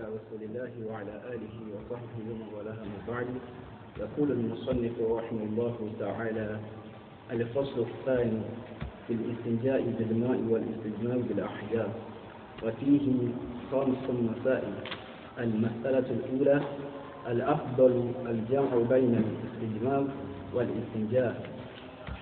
[0.00, 3.26] رسول الله وعلى آله وصحبه ومن والاه من بعد.
[3.98, 6.58] يقول المصنف رحمه الله تعالى
[7.30, 8.40] الفصل الثاني
[9.06, 11.88] في الاستنجاء بالماء والاستجمام بالأحجار.
[12.62, 13.28] وفيه
[13.72, 14.72] خمس مسائل.
[15.38, 16.60] المسألة الأولى
[17.28, 20.08] الأفضل الجمع بين الاستجمام
[20.54, 21.50] والاستنجاء.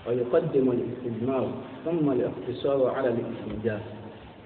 [0.08, 1.52] ويقدم الاستجمام
[1.84, 3.82] ثم الاقتصار على الاستنجاء.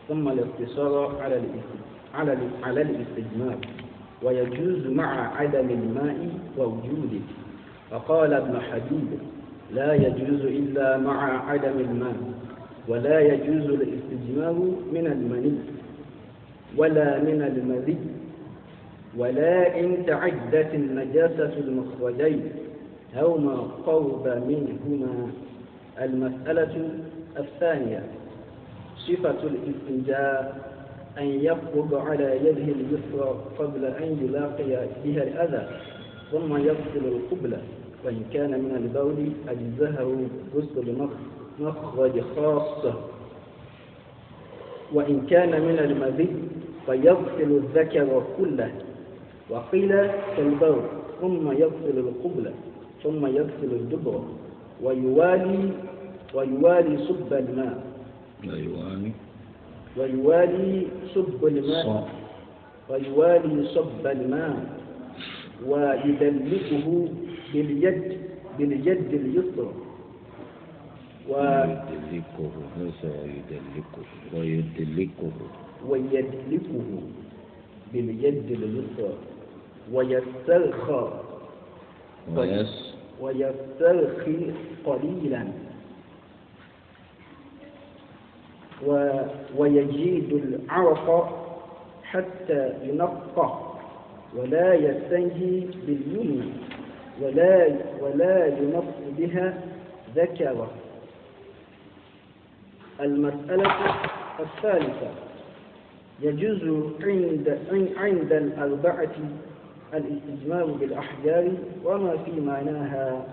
[0.09, 1.82] ثم الاقتصار على الاستنجاء.
[2.15, 3.61] على على الاستجمام
[4.23, 7.21] ويجوز مع عدم الماء ووجوده.
[7.91, 9.09] فقال ابن حبيب
[9.73, 12.17] لا يجوز إلا مع عدم الماء
[12.89, 14.57] ولا يجوز الاستجمام
[14.93, 15.55] من المني
[16.77, 17.99] ولا من المذي
[19.17, 22.43] ولا إن تعدت النجاسة المخرجين
[23.17, 23.55] أو ما
[23.87, 25.31] قرب منهما.
[26.03, 26.89] المسألة
[27.39, 28.03] الثانية
[28.97, 30.73] صفة الاستنجاء.
[31.19, 35.69] أن يقبض على يده اليسرى قبل أن يلاقي بها الأذى
[36.33, 37.63] ثم يغسل القبلة.
[38.05, 41.09] وإن كان من البول أجزهه غسل
[41.61, 42.95] مخرج خاصة.
[44.93, 46.29] وإن كان من المذي
[46.87, 48.73] فيغسل الذكر كله.
[49.51, 49.91] وقيل
[50.37, 50.83] كالبول
[51.21, 52.53] ثم يغسل القبلة
[53.03, 54.25] ثم يغسل الدبر.
[54.83, 55.71] ويوالي
[56.35, 57.83] ويوالي صب الماء.
[58.49, 59.13] ويوالي
[59.97, 62.09] ويوالي صب الماء.
[62.89, 64.57] ويوالي صب الماء.
[65.67, 67.09] ويدلكه
[67.53, 68.19] باليد
[68.59, 69.73] باليد اليسرى.
[71.29, 75.33] ويدلكه ليس ويدلكه ويدلكه
[75.89, 76.91] ويدلكه
[77.93, 79.15] باليد اليسرى.
[79.93, 81.05] ويسترخى.
[82.37, 84.41] ويس ويسترخي
[84.87, 85.43] قليلا
[88.72, 88.72] و
[89.57, 91.39] ويجيد العرق
[92.05, 93.59] حتى ينقى
[94.37, 96.53] ولا يستنجي باليمنى
[97.23, 99.59] ولا ولا ينق بها
[100.17, 100.71] ذكره.
[103.01, 103.71] المسألة
[104.41, 105.11] الثالثة.
[106.23, 106.63] يجوز
[107.03, 107.59] عند
[107.97, 109.13] عند الأربعة
[109.95, 111.49] الاستجمام بالأحجار
[111.85, 113.25] وما في معناها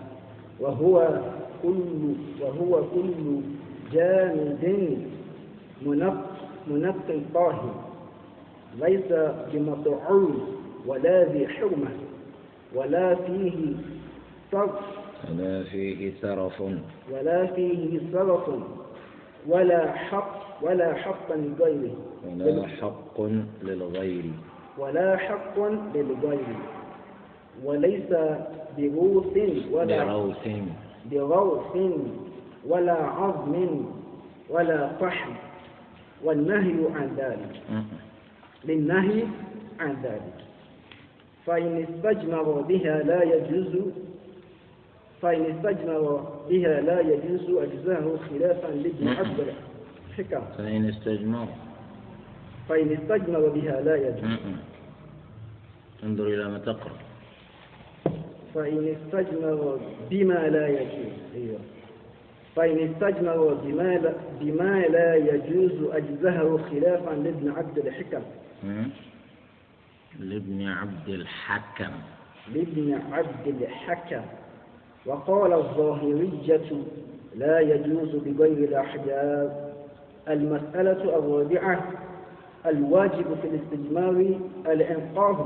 [0.60, 1.20] وهو
[1.64, 3.42] كل وهو كل
[3.94, 4.98] جامد
[6.00, 6.26] منق
[6.68, 7.76] منق طاهر
[8.80, 9.12] ليس
[9.54, 10.56] بمطعوم
[10.86, 11.92] ولا ذي حرمة
[12.76, 13.74] ولا فيه
[14.52, 14.80] صرف
[15.32, 16.62] ولا فيه سرف
[17.12, 18.50] ولا فيه صرف
[19.48, 21.96] ولا حق ولا حق لغيره.
[22.26, 23.22] ولا حق
[23.64, 24.24] للغير.
[24.78, 25.60] ولا حق
[25.96, 26.56] للغير.
[27.64, 28.12] وليس
[28.78, 29.38] بروث
[29.72, 30.48] ولا بروث
[31.12, 31.78] بروث
[32.68, 33.86] ولا عظم
[34.50, 35.49] ولا فحم
[36.24, 37.62] والنهي عن ذلك.
[38.66, 39.24] للنهي
[39.80, 40.34] عن ذلك.
[41.46, 43.92] فإن استجمر بها لا يجوز
[45.22, 46.04] فإن استجمر
[46.50, 51.48] بها لا يجوز أجزاه خلافا لابن عبد الحكم فإن استجمر
[52.70, 54.40] فإن استجمر بها لا يجوز.
[56.04, 56.98] انظر إلى ما تقرأ.
[58.54, 61.14] فإن استجمر بما لا يجوز.
[61.36, 61.60] أيوه.
[62.60, 68.22] فإن استجمر بما لا, بما لا يجوز أجزهه خلافا لابن عبد الحكم.
[70.20, 71.92] لابن عبد الحكم.
[72.54, 74.22] لابن عبد الحكم.
[75.06, 76.72] وقال الظاهرية
[77.36, 79.74] لا يجوز بغير الأحجاب.
[80.30, 81.92] المسألة الرابعة
[82.66, 84.36] الواجب في الاستجمار
[84.68, 85.46] الإنقاذ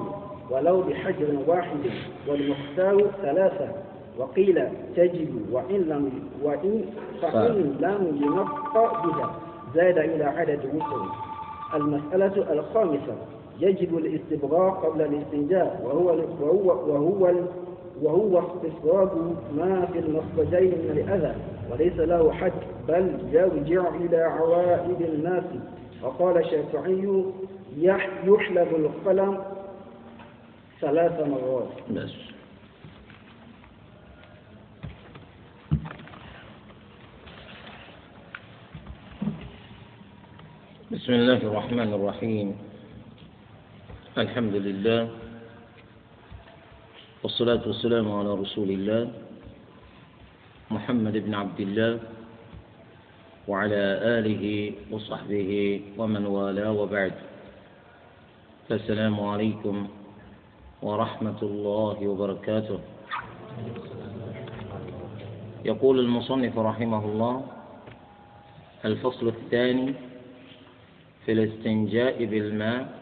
[0.50, 1.80] ولو بحجر واحد
[2.28, 3.83] والمختار ثلاثة.
[4.18, 4.64] وقيل
[4.96, 6.12] تجب وإن لم
[6.44, 6.86] وإن
[7.22, 8.74] فإن لم ينق
[9.06, 9.36] بها.
[9.76, 11.06] زاد إلى عدد وتر
[11.74, 13.16] المسألة الخامسة.
[13.60, 15.82] يجب الاستبراء قبل الاستنجاء.
[15.86, 16.08] وهو
[16.42, 17.34] وهو وهو
[18.02, 21.36] وهو استصواب ما في المخرجين من الأذى.
[21.72, 22.52] وليس له حد
[22.88, 25.44] بل يرجع إلى عوائد الناس.
[26.04, 27.24] وقال الشافعي
[27.78, 29.38] يحلب القلم
[30.82, 31.68] ثلاث مرات.
[40.94, 42.48] بسم الله الرحمن الرحيم.
[44.18, 45.02] الحمد لله
[47.24, 49.10] والصلاة والسلام على رسول الله
[50.70, 51.94] محمد بن عبد الله
[53.50, 53.82] وعلى
[54.22, 54.46] آله
[54.94, 55.52] وصحبه
[55.98, 57.14] ومن والاه وبعد.
[58.70, 59.76] فالسلام عليكم
[60.86, 62.80] ورحمة الله وبركاته.
[65.66, 67.36] يقول المصنف رحمه الله
[68.86, 70.13] الفصل الثاني
[71.26, 73.00] في الاستنجاء بالماء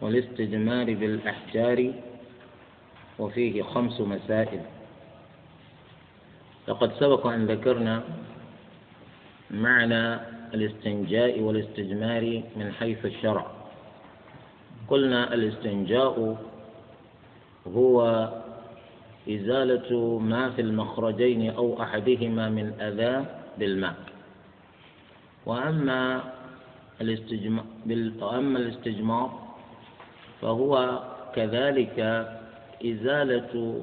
[0.00, 1.92] والاستجمار بالأحجار
[3.18, 4.60] وفيه خمس مسائل.
[6.68, 8.02] لقد سبق أن ذكرنا
[9.50, 10.14] معنى
[10.54, 13.46] الاستنجاء والاستجمار من حيث الشرع.
[14.88, 16.36] قلنا الاستنجاء
[17.66, 18.28] هو
[19.28, 23.24] إزالة ما في المخرجين أو أحدهما من أذى
[23.58, 23.94] بالماء.
[25.46, 26.33] وأما
[27.00, 27.64] الاستجمار,
[28.20, 29.44] وأما الاستجمار
[30.42, 31.02] فهو
[31.34, 31.98] كذلك
[32.84, 33.82] إزالة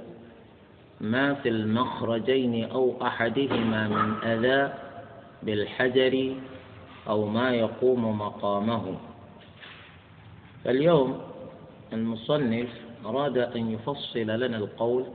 [1.02, 4.74] ما في المخرجين أو أحدهما من أذى
[5.44, 6.36] بالحجر
[7.10, 8.98] أو ما يقوم مقامه.
[10.64, 11.22] فاليوم
[11.94, 12.70] المصنف
[13.06, 15.06] أراد أن يفصل لنا القول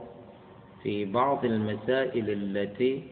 [0.83, 3.03] في بعض المسائل التي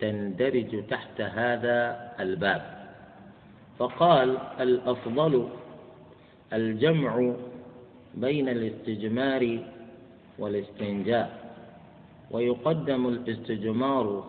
[0.00, 2.81] تندرج تحت هذا الباب.
[3.78, 5.48] فقال الأفضل
[6.52, 7.32] الجمع
[8.14, 9.58] بين الاستجمار
[10.38, 11.54] والاستنجاء
[12.30, 14.24] ويقدم الاستجمار.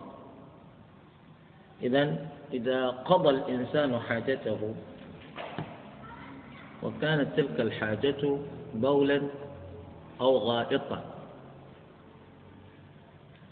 [1.82, 4.74] إذا إذا قضى الإنسان حاجته
[6.82, 8.38] وكانت تلك الحاجة
[8.74, 9.22] بولا
[10.20, 11.04] أو غائطا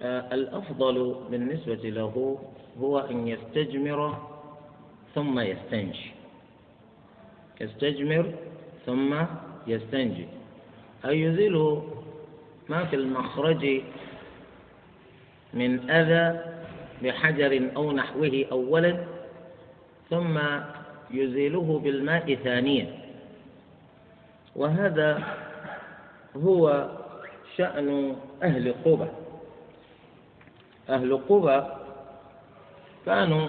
[0.02, 2.38] آه، الأفضل بالنسبة له
[2.80, 4.31] هو أن يستجمر
[5.14, 6.10] ثم يستنجي
[7.60, 8.32] يستجمر
[8.86, 9.14] ثم
[9.66, 10.26] يستنجي
[11.04, 11.82] أي يزيل
[12.68, 13.82] ما في المخرج
[15.54, 16.40] من أذى
[17.02, 19.04] بحجر أو نحوه أولا
[20.10, 20.40] ثم
[21.10, 23.02] يزيله بالماء ثانيا.
[24.56, 25.36] وهذا
[26.36, 26.88] هو
[27.56, 29.08] شأن أهل قبى
[30.88, 31.62] أهل قبى
[33.06, 33.48] كانوا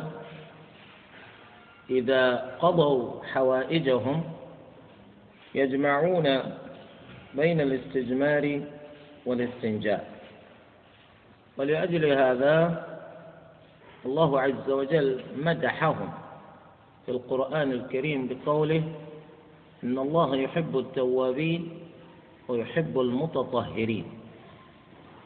[1.90, 4.24] إذا قضوا حوائجهم
[5.56, 6.40] يجمعون
[7.34, 8.62] بين الاستجمار
[9.26, 10.14] والاستنجاء.
[11.58, 12.86] ولأجل هذا
[14.06, 16.10] الله عز وجل مدحهم
[17.06, 18.84] في القرآن الكريم بقوله
[19.84, 21.80] إن الله يحب التوابين
[22.48, 24.06] ويحب المتطهرين.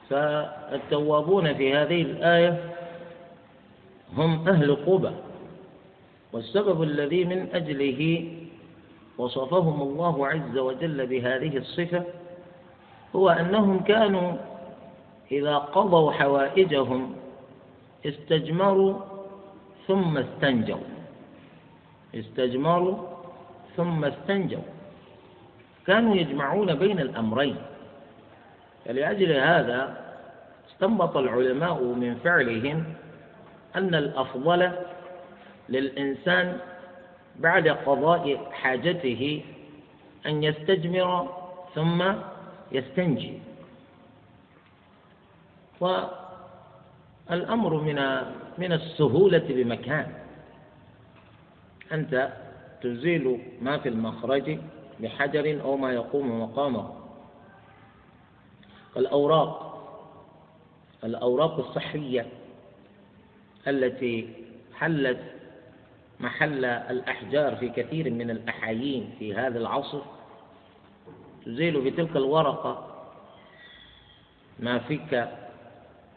[0.09, 2.73] فالتوابون في هذه الآية
[4.17, 5.11] هم أهل قبى
[6.33, 8.31] والسبب الذي من أجله
[9.17, 12.03] وصفهم الله عز وجل بهذه الصفة
[13.15, 14.33] هو أنهم كانوا
[15.31, 17.15] إذا قضوا حوائجهم
[18.05, 18.93] استجمروا
[19.87, 20.83] ثم استنجوا.
[22.15, 22.97] استجمروا
[23.77, 24.63] ثم استنجوا.
[25.87, 27.55] كانوا يجمعون بين الأمرين.
[28.85, 30.07] فلأجل هذا
[30.71, 32.83] استنبط العلماء من فعلهم
[33.75, 34.71] أن الأفضل
[35.69, 36.59] للإنسان
[37.35, 39.43] بعد قضاء حاجته
[40.25, 41.29] أن يستجمر
[41.75, 42.03] ثم
[42.71, 43.39] يستنجي.
[45.79, 47.99] والأمر من
[48.57, 50.13] من السهولة بمكان.
[51.91, 52.33] أنت
[52.81, 54.59] تزيل ما في المخرج
[54.99, 56.89] بحجر أو ما يقوم مقامه.
[58.97, 59.67] الأوراق
[61.03, 62.25] الأوراق الصحية
[63.67, 64.29] التي
[64.73, 65.19] حلت
[66.19, 70.01] محل الأحجار في كثير من الأحايين في هذا العصر
[71.45, 73.03] تزيل بتلك الورقة
[74.59, 75.27] ما فيك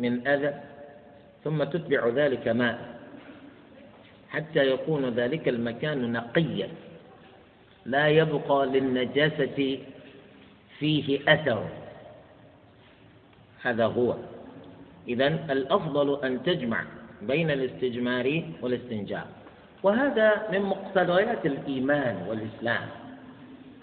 [0.00, 0.61] من أذى
[1.45, 3.00] ثم تتبع ذلك ماء
[4.28, 6.69] حتى يكون ذلك المكان نقيا
[7.87, 9.78] لا يبقى للنجاسة
[10.78, 11.69] فيه أثر.
[13.62, 14.16] هذا هو.
[15.09, 16.85] إذا الأفضل أن تجمع
[17.23, 19.39] بين الاستجمار والاستنجاء
[19.83, 22.89] وهذا من مقتضيات الإيمان والإسلام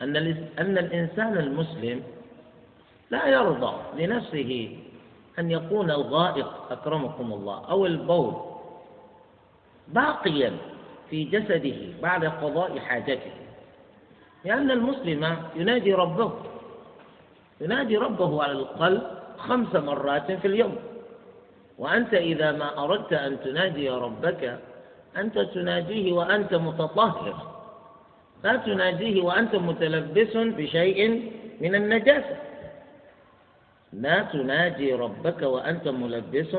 [0.01, 0.16] أن
[0.60, 2.04] أن الإنسان المسلم
[3.12, 4.77] لا يرضى لنفسه
[5.39, 8.34] أن يكون الغائط أكرمكم الله أو البول
[9.88, 10.51] باقيا
[11.10, 13.32] في جسده بعد قضاء حاجته.
[14.46, 16.32] لأن المسلم ينادي ربه
[17.62, 19.04] ينادي ربه على القلب
[19.38, 20.75] خمس مرات في اليوم.
[21.77, 24.60] وأنت إذا ما أردت أن تنادي ربك
[25.17, 27.57] أنت تناديه وأنت متطهر.
[28.43, 31.31] لا تناديه وأنت متلبس بشيء
[31.62, 32.38] من النجاسة.
[33.93, 36.57] لا تنادي ربك وأنت ملبس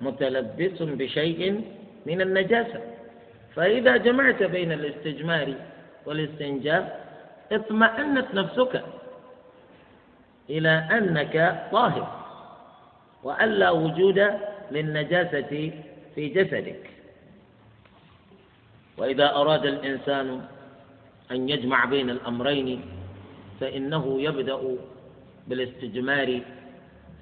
[0.00, 1.64] متلبس بشيء
[2.06, 2.80] من النجاسة.
[3.54, 5.54] فإذا جمعت بين الاستجمار
[6.06, 7.06] والاستنجاء
[7.52, 8.82] اطمأنت نفسك
[10.50, 12.06] إلى أنك طاهر
[13.22, 14.18] وألا وجود
[14.70, 15.70] للنجاسة
[16.14, 16.91] في جسدك.
[18.98, 20.40] وإذا أراد الإنسان
[21.30, 22.80] أن يجمع بين الأمرين
[23.60, 24.60] فإنه يبدأ
[25.48, 26.40] بالاستجمار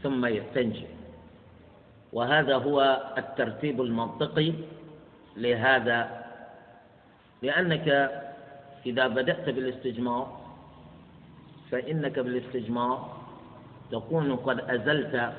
[0.03, 0.87] ثم يستنجي.
[2.13, 4.53] وهذا هو الترتيب المنطقي
[5.37, 6.25] لهذا.
[7.43, 7.89] لأنك
[8.87, 10.41] إذا بدأت بالاستجمار
[11.71, 13.17] فإنك بالاستجمار
[13.93, 15.33] تكون قد أزلت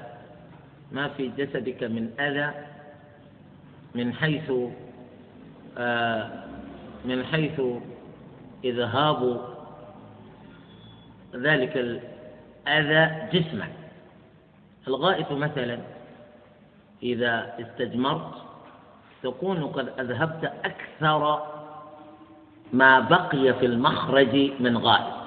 [0.92, 2.52] ما في جسدك من أذى
[3.96, 4.52] من حيث
[7.06, 7.62] من حيث
[8.64, 9.42] إذهاب
[11.36, 13.68] ذلك الأذى جسما.
[14.88, 15.80] الغائط مثلا
[17.04, 18.34] إذا استجمرت
[19.24, 21.48] تكون قد أذهبت أكثر
[22.74, 25.22] ما بقي في المخرج من غائط.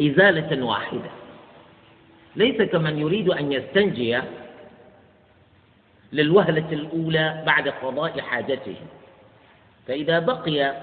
[0.00, 1.10] إزالة واحدة.
[2.36, 4.20] ليس كمن يريد أن يستنجي
[6.12, 8.76] للوهلة الأولى بعد قضاء حاجته
[9.86, 10.74] فإذا بقي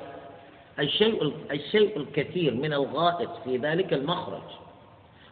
[0.80, 4.42] الشيء الشيء الكثير من الغائط في ذلك المخرج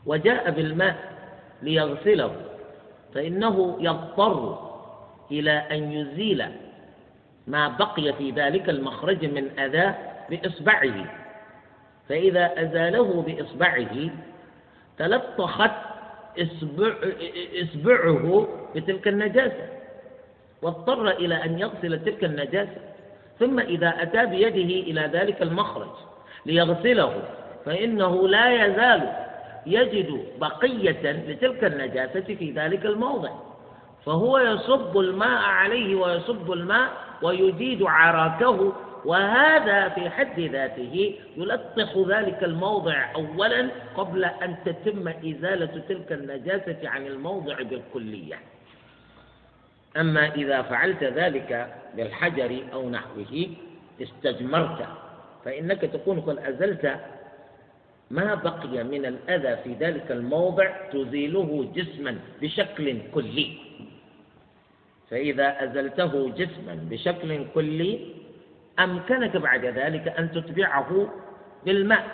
[0.05, 0.95] وجاء بالماء
[1.61, 2.35] ليغسله
[3.15, 4.69] فإنه يضطر
[5.31, 6.45] إلى أن يزيل
[7.47, 9.93] ما بقي في ذلك المخرج من أذى
[10.29, 11.05] بإصبعه.
[12.09, 14.09] فإذا أزاله بإصبعه
[14.97, 15.71] تلطخت
[16.39, 16.93] إصبع
[17.63, 19.67] إصبعه بتلك النجاسة.
[20.63, 22.77] واضطر إلى أن يغسل تلك النجاسة
[23.39, 25.89] ثم إذا أتى بيده إلى ذلك المخرج
[26.45, 27.23] ليغسله
[27.65, 29.09] فإنه لا يزال
[29.65, 33.29] يجد بقية لتلك النجاسة في ذلك الموضع.
[34.05, 36.89] فهو يصب الماء عليه ويصب الماء
[37.21, 38.73] ويجيد عراكه
[39.05, 47.07] وهذا في حد ذاته يلطخ ذلك الموضع أولا قبل أن تتم إزالة تلك النجاسة عن
[47.07, 48.35] الموضع بالكلية.
[49.97, 53.47] أما إذا فعلت ذلك بالحجر أو نحوه
[54.01, 54.87] استجمرت
[55.45, 56.99] فإنك تكون قد أزلت.
[58.11, 63.57] ما بقي من الأذى في ذلك الموضع تزيله جسما بشكل كلي.
[65.09, 68.15] فإذا أزلته جسما بشكل كلي
[68.79, 71.09] أمكنك بعد ذلك أن تتبعه
[71.65, 72.05] بالماء.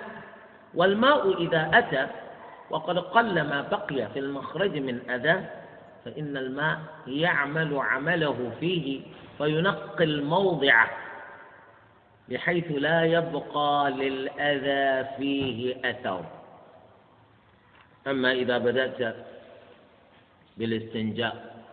[0.74, 2.08] والماء إذا أتى
[2.70, 5.46] وقد قل ما بقي في المخرج من أذى
[6.06, 9.02] فإن الماء يعمل عمله فيه
[9.38, 10.86] فينقي الموضع
[12.30, 16.26] بحيث لا يبقى للأذى فيه أثر.
[18.08, 19.16] أما إذا بدأت
[20.58, 21.66] بالاستنجاء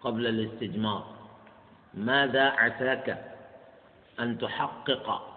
[0.00, 1.14] قبل الاستجمار
[1.94, 3.24] ماذا عساك
[4.20, 5.34] أن تحقق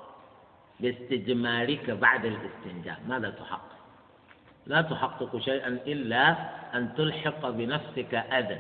[0.79, 3.70] باستجمارك بعد الاستنجاء؟ ماذا تحقق؟
[4.65, 6.35] لا تحقق شيئا إلا
[6.77, 8.59] أن تلحق بنفسك أذى.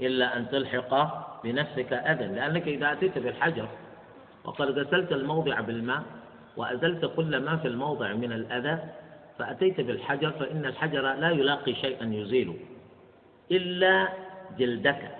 [0.00, 0.92] إلا أن تلحق
[1.44, 2.26] بنفسك أذى.
[2.26, 3.68] لأنك إذا أتيت بالحجر
[4.44, 6.02] وقد غسلت الموضع بالماء
[6.56, 8.78] وأزلت كل ما في الموضع من الأذى
[9.38, 12.56] فأتيت بالحجر فإن الحجر لا يلاقي شيئا يزيله
[13.50, 14.08] إلا
[14.58, 15.10] جلدك.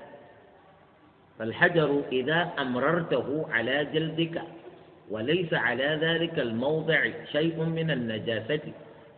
[1.38, 4.42] فالحجر إذا أمررته على جلدك
[5.10, 8.72] وليس على ذلك الموضع شيء من النجاسة.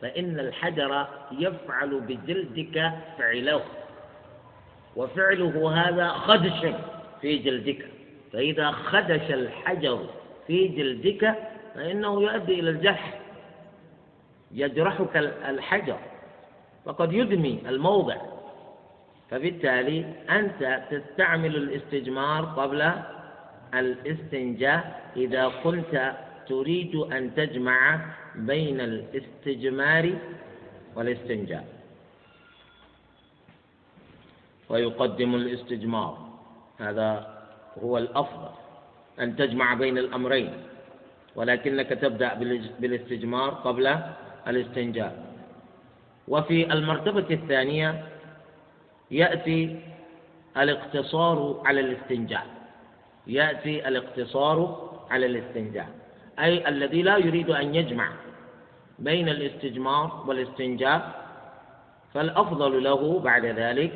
[0.05, 3.63] فإن الحجر يفعل بجلدك فعله.
[4.97, 6.67] وفعله هذا خدش
[7.21, 7.87] في جلدك.
[8.33, 10.07] فإذا خدش الحجر
[10.47, 11.35] في جلدك
[11.75, 13.21] فإنه يؤدي إلى الجرح.
[14.53, 15.17] يجرحك
[15.49, 15.99] الحجر.
[16.85, 18.17] وقد يدمي الموضع.
[19.31, 22.93] فبالتالي أنت تستعمل الاستجمار قبل
[23.75, 25.11] الاستنجاء.
[25.17, 26.13] إذا كنت
[26.49, 28.01] تريد أن تجمع
[28.35, 30.19] بين الاستجمار
[30.97, 31.67] والاستنجاء.
[34.69, 36.29] ويقدم الاستجمار.
[36.79, 37.39] هذا
[37.83, 38.51] هو الأفضل
[39.21, 40.53] أن تجمع بين الأمرين.
[41.37, 42.35] ولكنك تبدأ
[42.79, 43.87] بالاستجمار قبل
[44.49, 45.35] الاستنجاء.
[46.29, 48.05] وفي المرتبة الثانية
[49.11, 49.81] يأتي
[50.57, 52.47] الاقتصار على الاستنجاء.
[53.27, 56.04] يأتي الاقتصار على الاستنجاء.
[56.39, 58.09] أي الذي لا يريد أن يجمع
[58.99, 61.25] بين الاستجمار والاستنجاء
[62.15, 63.93] فالأفضل له بعد ذلك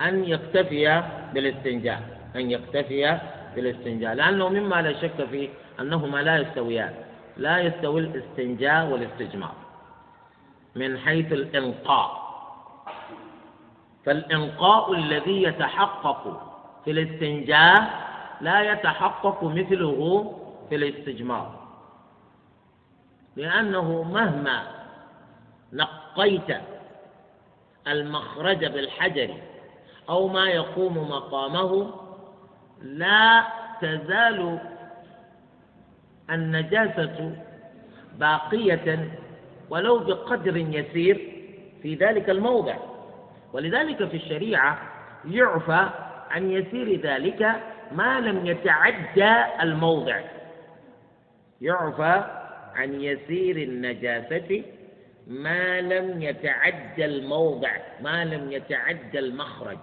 [0.00, 1.02] أن يكتفي
[1.34, 2.00] بالاستنجاء
[2.36, 3.18] أن يكتفي
[3.56, 5.48] بالاستنجاء لأنه مما لا شك فيه
[5.80, 6.94] أنهما لا يستويان
[7.36, 9.54] لا يستوي الاستنجاء والاستجمار.
[10.76, 12.26] من حيث الإنقاء
[14.04, 16.42] فالإنقاء الذي يتحقق
[16.84, 18.06] في الاستنجاء
[18.40, 20.32] لا يتحقق مثله
[20.68, 21.65] في الاستجمار.
[23.36, 24.62] لأنه مهما
[25.72, 26.56] نقيت
[27.88, 29.34] المخرج بالحجر
[30.08, 31.90] أو ما يقوم مقامه
[32.82, 33.44] لا
[33.80, 34.58] تزال
[36.30, 37.36] النجاسة
[38.18, 39.10] باقية
[39.70, 41.32] ولو بقدر يسير
[41.82, 42.76] في ذلك الموضع.
[43.52, 44.78] ولذلك في الشريعة
[45.30, 45.88] يعفى
[46.30, 47.62] عن يسير ذلك
[47.92, 50.20] ما لم يتعدى الموضع.
[51.60, 52.35] يعفى
[52.76, 54.62] عن يسير النجاسة
[55.26, 59.78] ما لم يتعدى الموضع ما لم يتعدى المخرج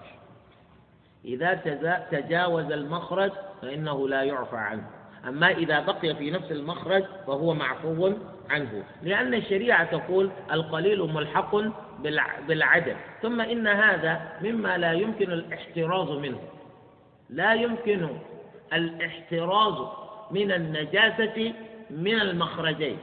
[1.26, 1.54] إذا
[2.12, 3.32] تجاوز المخرج
[3.62, 4.84] فإنه لا يعفى عنه.
[5.28, 8.12] أما إذا بقي في نفس المخرج فهو معفو
[8.50, 8.84] عنه.
[9.04, 11.56] لأن الشريعة تقول القليل ملحق
[12.48, 16.40] بالعدم ثم إن هذا مما لا يمكن الاحتراز منه.
[17.30, 18.08] لا يمكن
[18.74, 19.88] الاحتراز
[20.32, 21.54] من النجاسة
[21.90, 22.98] من المخرجين.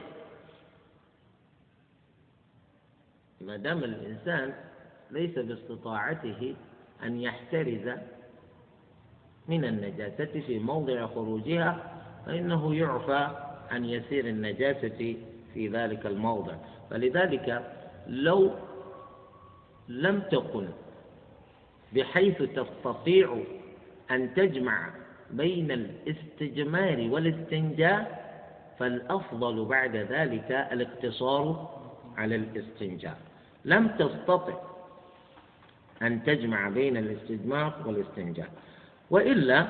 [3.41, 4.53] ما دام الإنسان
[5.11, 6.55] ليس باستطاعته
[7.03, 7.97] أن يحترز
[9.47, 13.29] من النجاسة في موضع خروجها فإنه يعفى
[13.71, 15.15] عن يسير النجاسة
[15.53, 16.55] في ذلك الموضع.
[16.89, 17.75] فلذلك
[18.07, 18.51] لو
[19.87, 20.67] لم تكن
[21.93, 23.43] بحيث تستطيع
[24.11, 24.89] أن تجمع
[25.31, 28.20] بين الاستجمار والاستنجاء
[28.81, 31.69] فالأفضل بعد ذلك الاقتصار
[32.17, 33.17] على الاستنجاء.
[33.65, 34.53] لم تستطع
[36.01, 38.47] أن تجمع بين الاستجمار والاستنجاء
[39.09, 39.67] وإلا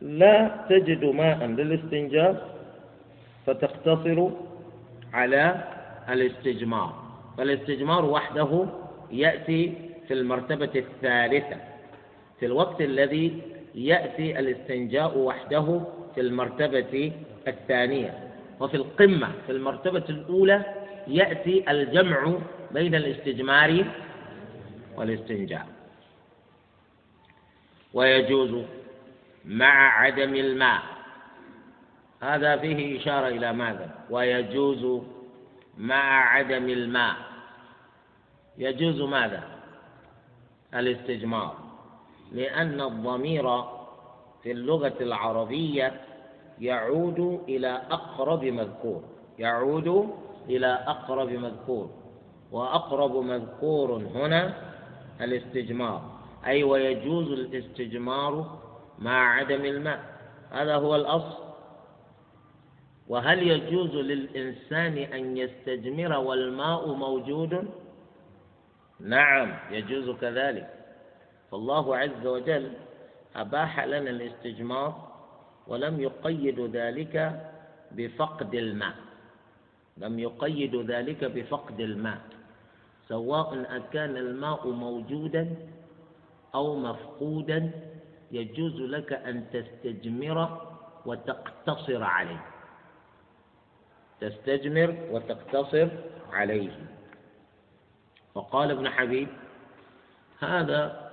[0.00, 2.58] لا تجد ماء للاستنجاء
[3.46, 4.30] فتقتصر
[5.12, 5.64] على
[6.08, 6.94] الاستجمار.
[7.38, 8.66] فالاستجمار وحده
[9.10, 9.74] يأتي
[10.08, 11.56] في المرتبة الثالثة
[12.40, 13.42] في الوقت الذي
[13.78, 15.80] يأتي الاستنجاء وحده
[16.14, 17.12] في المرتبة
[17.48, 18.28] الثانية.
[18.60, 20.64] وفي القمة في المرتبة الأولى
[21.06, 22.38] يأتي الجمع
[22.70, 23.84] بين الاستجمار
[24.96, 25.66] والاستنجاء.
[27.94, 28.64] ويجوز
[29.44, 30.82] مع عدم الماء.
[32.22, 35.02] هذا فيه إشارة إلى ماذا؟ ويجوز
[35.78, 37.16] مع عدم الماء.
[38.58, 39.42] يجوز ماذا؟
[40.74, 41.67] الاستجمار.
[42.32, 43.62] لأن الضمير
[44.42, 46.00] في اللغة العربية
[46.60, 49.02] يعود إلى أقرب مذكور.
[49.38, 50.10] يعود
[50.48, 51.90] إلى أقرب مذكور.
[52.52, 54.54] وأقرب مذكور هنا
[55.20, 56.02] الاستجمار.
[56.46, 58.58] أي ويجوز الاستجمار
[58.98, 60.00] مع عدم الماء.
[60.50, 61.48] هذا هو الأصل.
[63.08, 67.68] وهل يجوز للإنسان أن يستجمر والماء موجود؟
[69.00, 70.77] نعم يجوز كذلك.
[71.50, 72.72] فالله عز وجل
[73.36, 75.08] أباح لنا الاستجمار
[75.66, 77.44] ولم يقيد ذلك
[77.92, 78.94] بفقد الماء.
[79.96, 82.20] لم يقيد ذلك بفقد الماء.
[83.08, 85.56] سواء أكان الماء موجودا
[86.54, 87.70] أو مفقودا
[88.32, 90.68] يجوز لك أن تستجمر
[91.06, 92.44] وتقتصر عليه.
[94.20, 95.88] تستجمر وتقتصر
[96.32, 96.70] عليه.
[98.34, 99.28] وقال ابن حبيب
[100.40, 101.07] هذا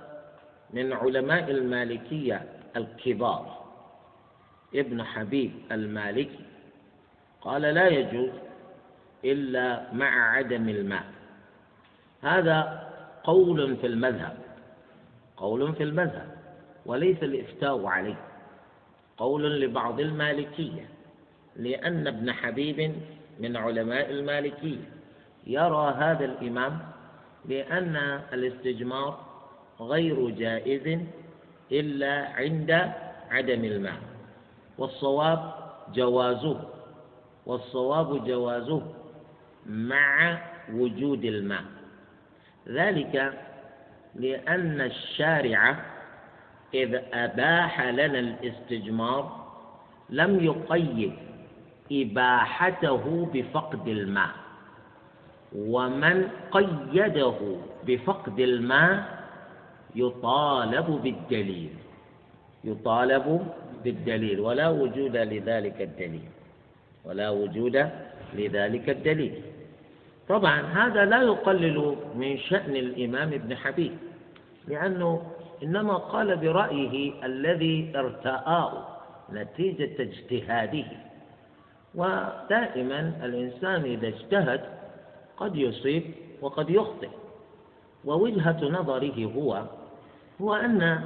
[0.76, 2.42] من علماء المالكية
[2.76, 3.64] الكبار.
[4.74, 6.44] ابن حبيب المالكي.
[7.40, 8.30] قال لا يجوز
[9.24, 11.04] إلا مع عدم الماء
[12.22, 12.88] هذا
[13.24, 14.36] قول في المذهب.
[15.36, 16.36] قول في المذهب.
[16.86, 18.20] وليس الإفتاء عليه.
[19.16, 20.88] قول لبعض المالكية.
[21.56, 22.94] لأن ابن حبيب
[23.40, 24.90] من علماء المالكية.
[25.46, 26.78] يرى هذا الإمام
[27.44, 27.96] بأن
[28.32, 29.25] الاستجمار
[29.80, 31.00] غير جائز
[31.72, 32.70] إلا عند
[33.30, 33.98] عدم الماء.
[34.78, 35.54] والصواب
[35.94, 36.60] جوازه.
[37.46, 38.82] والصواب جوازه
[39.66, 40.38] مع
[40.72, 41.64] وجود الماء.
[42.68, 43.32] ذلك
[44.14, 45.76] لأن الشارع
[46.74, 49.46] إذ أباح لنا الاستجمار
[50.10, 51.12] لم يقيد
[51.92, 54.30] إباحته بفقد الماء.
[55.56, 59.15] ومن قيده بفقد الماء
[59.96, 61.72] يطالب بالدليل.
[62.64, 63.26] يطالب
[63.84, 64.40] بالدليل.
[64.40, 66.28] ولا وجود لذلك الدليل.
[67.04, 67.76] ولا وجود
[68.34, 69.34] لذلك الدليل.
[70.28, 73.92] طبعا هذا لا يقلل من شأن الإمام ابن حبيب
[74.68, 75.22] لأنه
[75.62, 78.72] إنما قال برأيه الذي ارتآه
[79.32, 80.84] نتيجة اجتهاده.
[81.94, 84.60] ودائما الإنسان إذا اجتهد
[85.36, 86.04] قد يصيب
[86.42, 87.08] وقد يخطئ.
[88.04, 89.62] ووجهة نظره هو
[90.42, 91.00] هو أن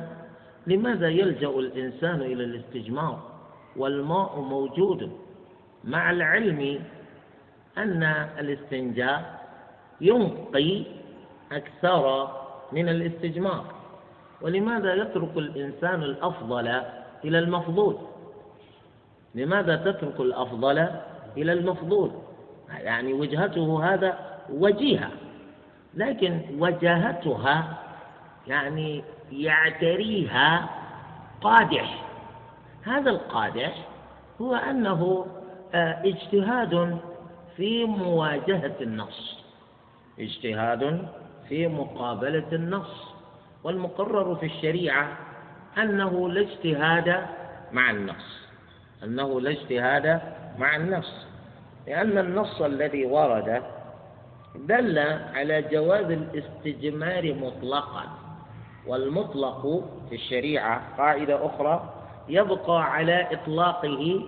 [0.66, 3.30] لماذا يلجأ الإنسان إلى الاستجمار
[3.76, 5.12] والماء موجود
[5.84, 6.80] مع العلم
[7.78, 8.02] أن
[8.38, 9.40] الاستنجاء
[10.00, 10.82] ينقي
[11.52, 12.30] أكثر
[12.72, 13.64] من الاستجمار؟
[14.42, 16.68] ولماذا يترك الإنسان الأفضل
[17.24, 17.96] إلى المفضول؟
[19.34, 20.78] لماذا تترك الأفضل
[21.36, 22.10] إلى المفضول؟
[22.78, 24.18] يعني وجهته هذا
[24.52, 25.10] وجيهة
[25.94, 27.78] لكن وجاهتها
[28.46, 30.70] يعني يعتريها
[31.40, 32.04] قادح.
[32.82, 33.86] هذا القادح
[34.40, 35.26] هو أنه
[35.74, 36.98] آه، اجتهاد
[37.56, 39.38] في مواجهة النص.
[40.18, 41.08] اجتهاد
[41.48, 43.10] في مقابلة النص.
[43.64, 45.08] والمقرر في الشريعة
[45.78, 47.26] أنه لا اجتهاد
[47.72, 48.40] مع النص.
[49.04, 50.20] أنه لا اجتهاد
[50.58, 51.26] مع النص.
[51.86, 53.62] لأن النص الذي ورد
[54.54, 54.98] دل
[55.34, 58.29] على جواز الاستجمار مطلقا.
[58.86, 61.94] والمطلق في الشريعة قاعدة أخرى
[62.28, 64.22] يبقى على إطلاقه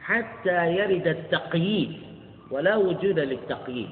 [0.00, 1.92] حتى يرد التقييد
[2.50, 3.90] ولا وجود للتقييد.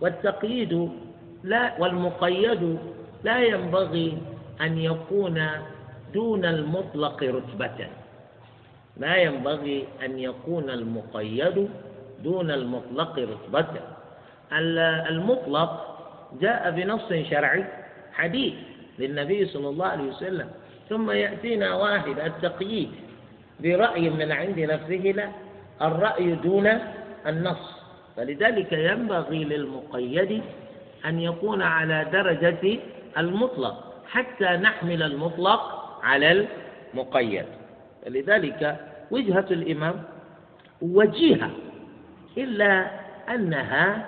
[0.00, 0.90] والتقييد
[1.44, 2.78] لا والمقيد
[3.24, 4.18] لا ينبغي
[4.60, 5.46] أن يكون
[6.14, 7.86] دون المطلق رتبة.
[8.96, 11.68] لا ينبغي أن يكون المقيد
[12.24, 13.80] دون المطلق رتبة.
[15.08, 15.70] المطلق
[16.40, 17.64] جاء بنص شرعي
[18.12, 18.54] حديث.
[18.98, 20.48] للنبي صلى الله عليه وسلم.
[20.88, 22.90] ثم يأتينا واحد التقييد
[23.60, 25.28] برأي من عند نفسه لا
[25.82, 26.66] الرأي دون
[27.26, 27.80] النص.
[28.16, 30.42] فلذلك ينبغي للمقيد
[31.06, 32.78] أن يكون على درجة
[33.18, 33.76] المطلق
[34.08, 35.60] حتى نحمل المطلق
[36.02, 36.46] على
[36.94, 37.44] المقيد.
[38.04, 38.76] فلذلك
[39.10, 40.02] وجهة الإمام
[40.82, 41.50] وجيهة
[42.38, 42.90] إلا
[43.34, 44.06] أنها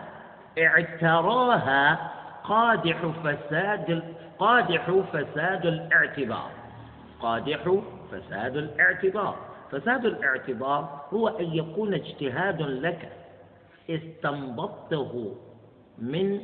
[0.58, 2.10] اعتراها
[2.44, 4.02] قادح فساد
[4.38, 6.50] قادح فساد الاعتبار.
[7.20, 7.74] قادح
[8.12, 9.36] فساد الاعتبار.
[9.70, 13.12] فساد الاعتبار هو أن يكون اجتهاد لك
[13.90, 15.36] استنبطته
[15.98, 16.40] من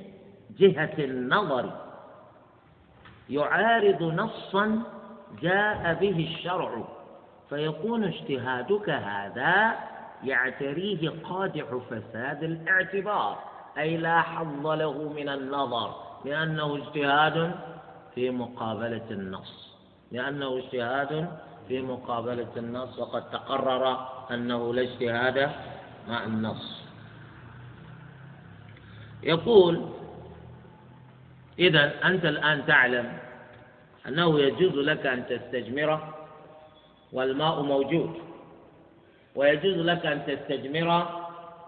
[0.58, 1.72] جهة النظر.
[3.30, 4.82] يعارض نصا
[5.42, 6.84] جاء به الشرع.
[7.48, 9.74] فيكون اجتهادك هذا
[10.24, 13.38] يعتريه قادح فساد الاعتبار.
[13.78, 17.54] أي لا حظ له من النظر لأنه اجتهاد
[18.14, 19.74] في مقابلة النص
[20.12, 21.28] لأنه اجتهاد
[21.68, 25.50] في مقابلة النص وقد تقرر أنه لا اجتهاد
[26.08, 26.84] مع النص.
[29.22, 29.88] يقول
[31.58, 33.18] إذا أنت الآن تعلم
[34.08, 36.14] أنه يجوز لك أن تستجمر
[37.12, 38.14] والماء موجود
[39.34, 41.08] ويجوز لك أن تستجمر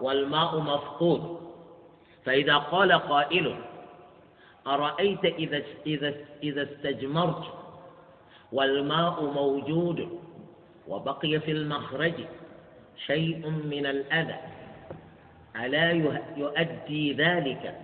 [0.01, 1.41] والماء مفقود.
[2.25, 3.55] فإذا قال قائل
[4.67, 7.43] أرأيت إذا إذا إذا استجمرت
[8.51, 10.19] والماء موجود
[10.87, 12.13] وبقي في المخرج
[13.05, 14.35] شيء من الأذى
[15.55, 15.91] ألا
[16.37, 17.75] يؤدي ذلك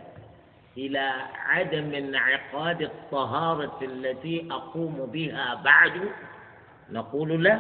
[0.78, 5.92] إلى عدم انعقاد الطهارة التي أقوم بها بعد؟
[6.92, 7.60] نقول لا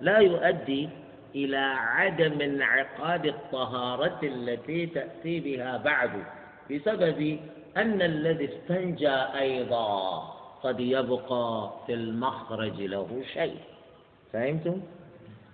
[0.00, 0.88] لا يؤدي
[1.34, 6.10] إلى عدم انعقاد الطهارة التي تأتي بها بعد
[6.70, 7.40] بسبب
[7.76, 10.20] أن الذي استنجى أيضا
[10.62, 13.56] قد يبقى في المخرج له شيء.
[14.32, 14.80] فهمتم؟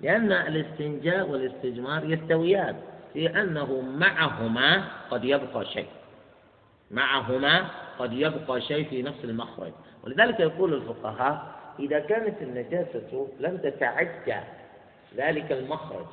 [0.01, 2.77] لأن الاستنجاء والاستجمار يستويان
[3.13, 5.89] في أنه معهما قد يبقى شيء.
[6.91, 7.67] معهما
[7.99, 9.73] قد يبقى شيء في نفس المخرج.
[10.05, 11.47] ولذلك يقول الفقهاء
[11.79, 14.41] إذا كانت النجاسة لم تتعدى
[15.17, 16.07] ذلك المخرج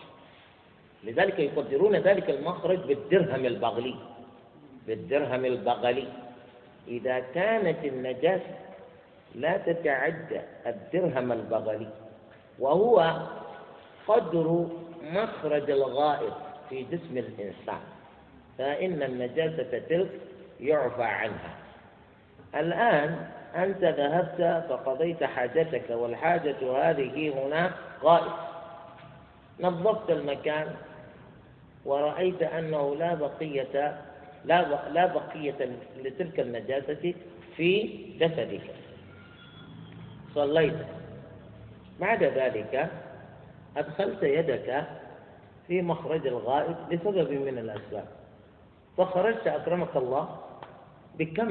[1.04, 3.96] لذلك يقدرون ذلك المخرج بالدرهم البغلي.
[4.88, 6.08] بالدرهم البغلي
[6.88, 8.56] إذا كانت النجاسة
[9.36, 11.90] لا تتعدى الدرهم البغلي
[12.60, 13.22] وهو
[14.08, 14.68] قدر
[15.04, 16.34] مخرج الغائط
[16.70, 17.80] في جسم الإنسان
[18.58, 20.10] فإن النجاسة تلك
[20.60, 21.56] يعفى عنها.
[22.56, 27.72] الآن أنت ذهبت فقضيت حاجتك والحاجة هذه هنا
[28.04, 28.34] غائط.
[29.60, 30.76] نظفت المكان
[31.86, 34.02] ورأيت أنه لا بقية
[34.48, 37.14] لا لا بقية لتلك النجاسة
[37.58, 37.84] في
[38.20, 38.62] جسدك.
[40.36, 40.78] صليت.
[42.00, 42.92] بعد ذلك
[43.78, 44.84] أدخلت يدك
[45.68, 48.06] في مخرج الغائط لسبب من الأسباب.
[48.98, 50.40] فخرجت أكرمك الله
[51.20, 51.48] بكم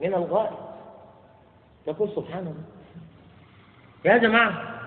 [0.00, 0.58] من الغائط
[1.86, 2.64] تقول سبحان الله
[4.04, 4.80] يا جماعة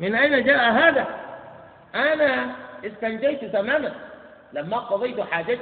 [0.00, 1.06] من أين جاء هذا؟
[1.94, 2.54] أنا
[2.86, 3.92] استنجيت تماما.
[4.52, 5.60] لما قضيت حاجتي.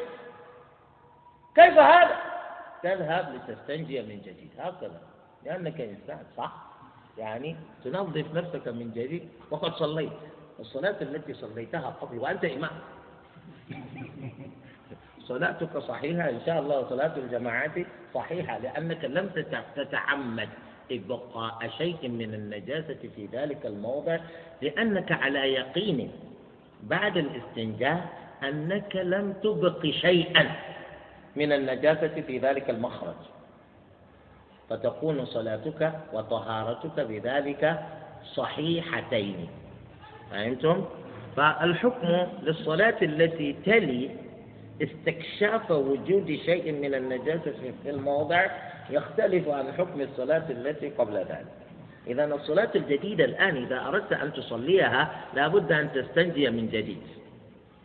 [1.58, 2.16] كيف هذا؟
[2.82, 4.50] تذهب لتستنجي من جديد.
[4.58, 5.00] هكذا.
[5.44, 6.52] لأنك إنسان صح؟
[7.18, 9.28] يعني تنظف نفسك من جديد.
[9.50, 10.12] وقد صليت.
[10.60, 12.70] الصلاة التي صليتها قبل وأنت إمام.
[15.28, 19.30] صلاتك صحيحة إن شاء الله صلاة الجماعات صحيحة لأنك لم
[19.76, 20.48] تتعمد
[20.90, 24.18] إبقاء شيء من النجاسة في ذلك الموضع.
[24.62, 26.10] لأنك على يقين
[26.82, 28.08] بعد الاستنجاء
[28.42, 30.50] أنك لم تبق شيئا.
[31.38, 33.14] من النجاسة في ذلك المخرج
[34.70, 37.80] فتكون صلاتك وطهارتك بذلك
[38.34, 39.48] صحيحتين
[40.30, 40.84] فهمتم؟
[41.36, 44.10] فالحكم للصلاة التي تلي
[44.82, 48.46] استكشاف وجود شيء من النجاسة في الموضع
[48.90, 51.46] يختلف عن حكم الصلاة التي قبل ذلك
[52.06, 57.02] إذا الصلاة الجديدة الآن إذا أردت أن تصليها لابد أن تستنجي من جديد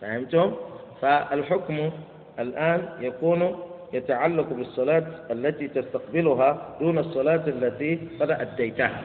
[0.02, 0.56] فهمتم؟
[1.02, 1.92] فالحكم
[2.40, 3.60] الآن يكون
[3.94, 9.02] يتعلق بالصلاة التي تستقبلها دون الصلاة التي قد أديتها.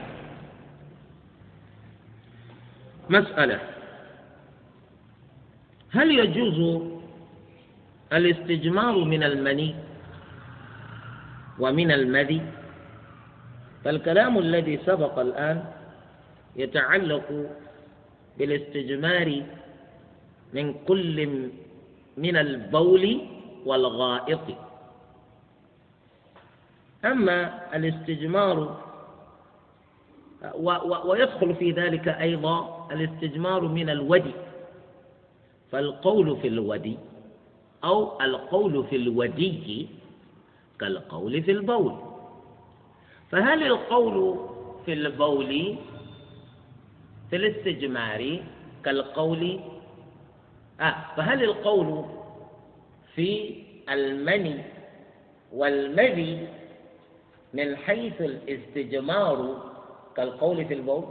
[3.10, 3.60] مسألة.
[5.90, 6.82] هل يجوز
[8.12, 9.74] الاستجمار من المني
[11.58, 12.42] ومن المذي؟
[13.84, 15.64] فالكلام الذي سبق الآن
[16.56, 17.46] يتعلق
[18.38, 19.42] بالاستجمار
[20.54, 21.48] من كل
[22.18, 23.20] من البول
[23.66, 24.40] والغائط.
[27.04, 27.38] أما
[27.76, 28.83] الاستجمار
[31.04, 34.35] ويدخل في ذلك أيضا الاستجمار من الودي
[35.72, 36.98] فالقول في الودي
[37.85, 39.88] أو القول في الودي
[40.81, 41.94] كالقول في البول.
[43.31, 44.37] فهل القول
[44.87, 45.76] في البول
[47.31, 48.40] في الاستجمار
[48.85, 49.61] كالقول
[50.80, 52.04] آه فهل القول
[53.14, 54.64] في المني
[55.52, 56.48] والمذي
[57.54, 59.62] من حيث الاستجمار
[60.16, 61.04] كالقول في البول؟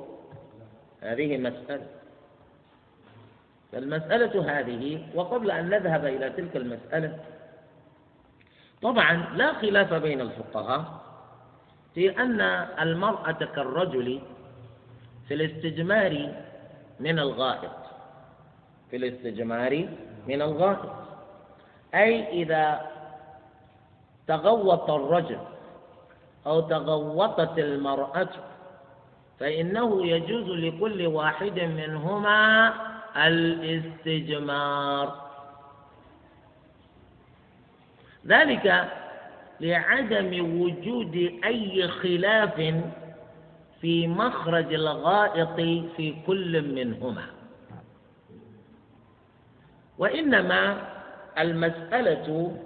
[1.01, 1.87] هذه مسألة.
[3.71, 7.19] فالمسألة هذه وقبل أن نذهب إلى تلك المسألة
[8.81, 11.01] طبعا لا خلاف بين الفقهاء
[11.95, 12.41] في أن
[12.81, 14.21] المرأة كالرجل
[15.27, 16.33] في الاستجمار
[16.99, 17.86] من الغائط.
[18.91, 19.89] في الاستجمار
[20.27, 20.91] من الغائط.
[21.95, 22.81] أي إذا
[24.27, 25.39] تغوط الرجل
[26.47, 28.29] أو تغوطت المرأة
[29.39, 32.73] فإنه يجوز لكل واحد منهما
[33.27, 35.27] الاستجمار.
[38.27, 38.87] ذلك
[39.59, 42.55] لعدم وجود أي خلاف
[43.81, 45.55] في مخرج الغائط
[45.97, 47.36] في كل منهما.
[49.97, 50.87] وإنما
[51.37, 52.57] المسألة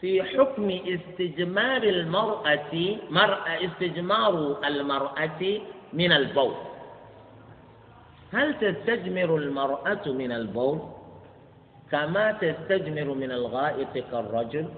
[0.00, 5.60] في حكم استجمار المرأة مرأة استجمار المرأة
[5.92, 6.54] من البول.
[8.32, 10.78] هل تستجمر المرأة من البول؟
[11.90, 14.68] كما تستجمر من الغائط كالرجل.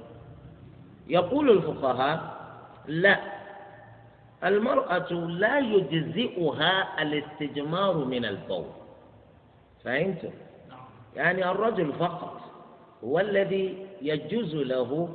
[1.09, 2.20] يقول الفقهاء
[2.87, 3.20] لا.
[4.44, 8.64] المرأة لا يجزئها الاستجمار من البول.
[9.85, 10.31] فهمتم؟
[11.16, 12.40] يعني الرجل فقط
[13.05, 15.09] هو الذي يجوز له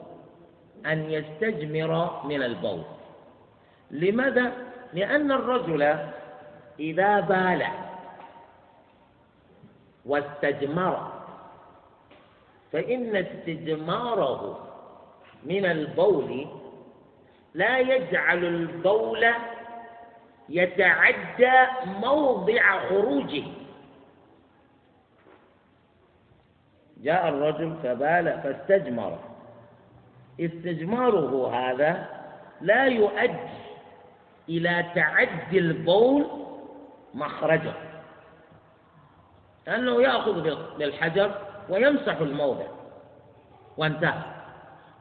[0.85, 2.81] أن يستجمر من البول
[3.91, 4.51] لماذا؟
[4.93, 5.97] لأن الرجل
[6.79, 7.63] إذا بال
[10.05, 11.11] واستجمر
[12.71, 14.65] فإن استجماره
[15.43, 16.47] من البول
[17.53, 19.25] لا يجعل البول
[20.49, 21.57] يتعدى
[22.01, 23.43] موضع خروجه
[27.03, 29.19] جاء الرجل فبال فاستجمر.
[30.39, 32.09] استجماره هذا
[32.61, 33.59] لا يؤدي
[34.49, 36.25] إلى تعدي البول
[37.13, 37.73] مخرجه
[39.67, 40.41] لأنه يأخذ
[40.77, 41.31] بالحجر
[41.69, 42.65] ويمسح الموضع.
[43.77, 44.23] وانتهى.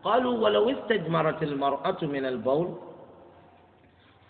[0.05, 2.79] قالوا ولو استجمرت المرأة من البول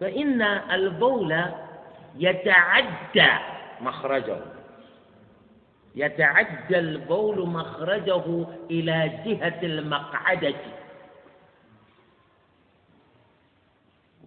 [0.00, 1.44] فإن البول
[2.16, 3.33] يتعدى
[3.81, 4.37] مخرجه.
[5.98, 10.54] يتعدى البول مخرجه إلى جهة المقعدة.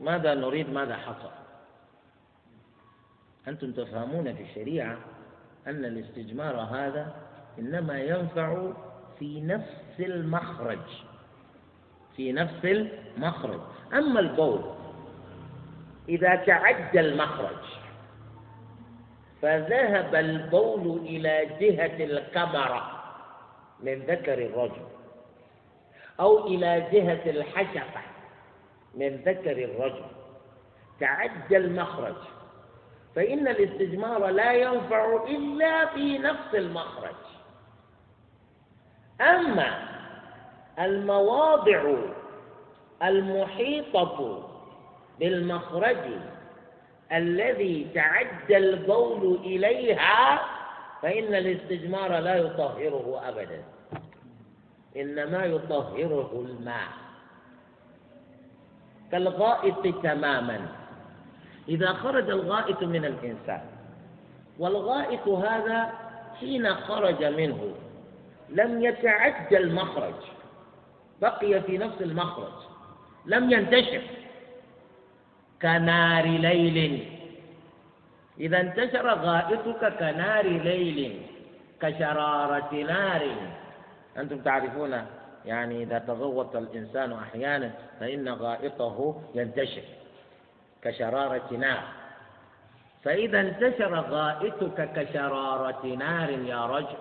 [0.02, 1.32] ماذا نريد؟ ماذا حصل؟
[3.48, 4.98] أنتم تفهمون في الشريعة
[5.68, 7.16] أن الاستجمار هذا
[7.60, 8.72] إنما ينفع
[9.20, 10.88] في نفس المخرج.
[12.18, 13.62] في نفس المخرج.
[13.94, 14.62] أما البول
[16.10, 17.81] إذا تعدى المخرج
[19.42, 23.04] فذهب البول إلى جهة الكمرة
[23.80, 24.82] من ذكر الرجل
[26.20, 28.02] أو إلى جهة الحشفة
[28.96, 30.04] من ذكر الرجل.
[31.00, 32.16] تعدى المخرج
[33.16, 37.16] فإن الاستجمار لا ينفع إلا في نفس المخرج.
[39.22, 39.88] أما
[40.80, 41.96] المواضع
[43.04, 44.48] المحيطة
[45.20, 45.98] بالمخرج
[47.14, 50.42] الذي تعدى البول إليها
[51.02, 53.64] فإن الاستجمار لا يطهره أبدا.
[54.98, 56.88] إنما يطهره الماء.
[59.12, 60.60] كالغائط تماما.
[61.70, 63.62] إذا خرج الغائط من الإنسان
[64.60, 65.92] والغائط هذا
[66.40, 67.74] حين خرج منه
[68.50, 70.14] لم يتعدى المخرج
[71.22, 72.54] بقي في نفس المخرج
[73.26, 74.02] لم ينتشر.
[75.62, 77.06] كنار ليل.
[78.40, 81.22] إذا انتشر غائطك كنار ليل
[81.82, 83.22] كشرارة نار.
[84.18, 85.06] أنتم تعرفون
[85.46, 89.84] يعني إذا تغوط الإنسان أحيانا فإن غائطه ينتشر
[90.84, 91.84] كشرارة نار.
[93.04, 96.98] فإذا انتشر غائطك كشرارة نار يا رجل.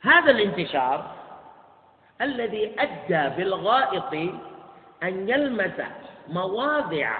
[0.00, 1.14] هذا الانتشار
[2.20, 4.12] الذي أدى بالغائط
[5.02, 5.80] أن يلمس
[6.28, 7.18] مواضع.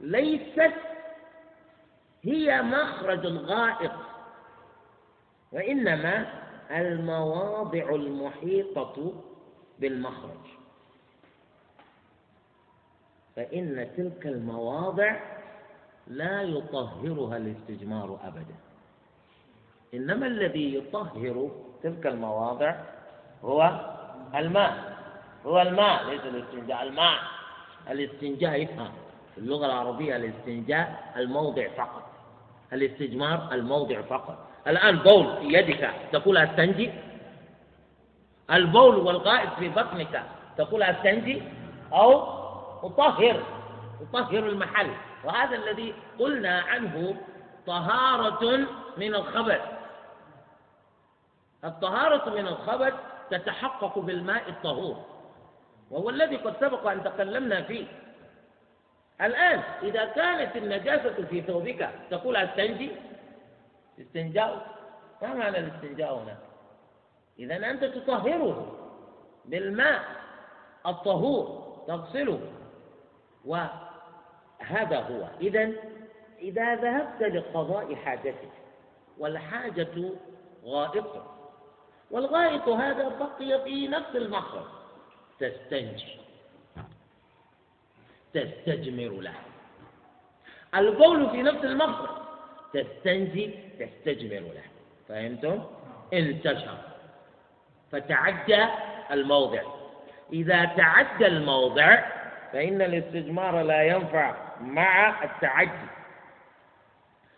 [0.00, 0.74] ليست
[2.22, 3.92] هي مخرج الغائط
[5.52, 6.26] وإنما
[6.70, 9.12] المواضع المحيطة
[9.78, 10.46] بالمخرج.
[13.36, 15.16] فإن تلك المواضع
[16.06, 18.54] لا يطهرها الاستجمار أبدا.
[19.94, 21.50] إنما الذي يطهر
[21.82, 22.74] تلك المواضع
[23.44, 23.90] هو
[24.34, 24.95] الماء.
[25.46, 26.82] هو الماء ليس الاستنجاء.
[26.82, 27.18] الماء
[27.90, 28.92] الاستنجاء يفهم.
[29.34, 32.02] في اللغة العربية الاستنجاء الموضع فقط.
[32.72, 34.38] الاستجمار الموضع فقط.
[34.66, 36.92] الآن بول في يدك تقول أستنجي؟
[38.52, 40.22] البول والغائط في بطنك
[40.58, 41.42] تقول أستنجي؟
[41.92, 42.22] أو
[42.82, 43.42] أطهر
[44.02, 44.90] أطهر المحل.
[45.24, 47.16] وهذا الذي قلنا عنه
[47.66, 49.60] طهارة من الخبث.
[51.64, 52.94] الطهارة من الخبث
[53.30, 55.15] تتحقق بالماء الطهور.
[55.90, 57.86] وهو الذي قد سبق أن تكلمنا فيه.
[59.20, 62.90] الآن إذا كانت النجاسة في ثوبك تقول أستنجي؟
[64.00, 64.66] استنجاء.
[65.22, 66.36] ما معنى الاستنجاء هنا؟
[67.38, 68.76] إذا أنت تطهره
[69.44, 70.02] بالماء
[70.86, 72.40] الطهور تغسله.
[73.44, 75.28] وهذا هو.
[75.40, 75.72] إذا
[76.38, 78.52] إذا ذهبت لقضاء حاجتك
[79.18, 80.12] والحاجة
[80.64, 81.22] غائط
[82.10, 84.75] والغائط هذا بقي في نفس المخرج.
[85.40, 86.16] تستنجي.
[88.34, 89.34] تستجمر له.
[90.74, 92.16] البول في نفس المخرج
[92.74, 94.62] تستنجي تستجمر له.
[95.08, 95.64] فهمتم؟
[96.12, 96.78] انتشر.
[97.92, 98.64] فتعدى
[99.10, 99.62] الموضع.
[100.32, 102.02] إذا تعدى الموضع
[102.52, 105.88] فإن الاستجمار لا ينفع مع التعدي.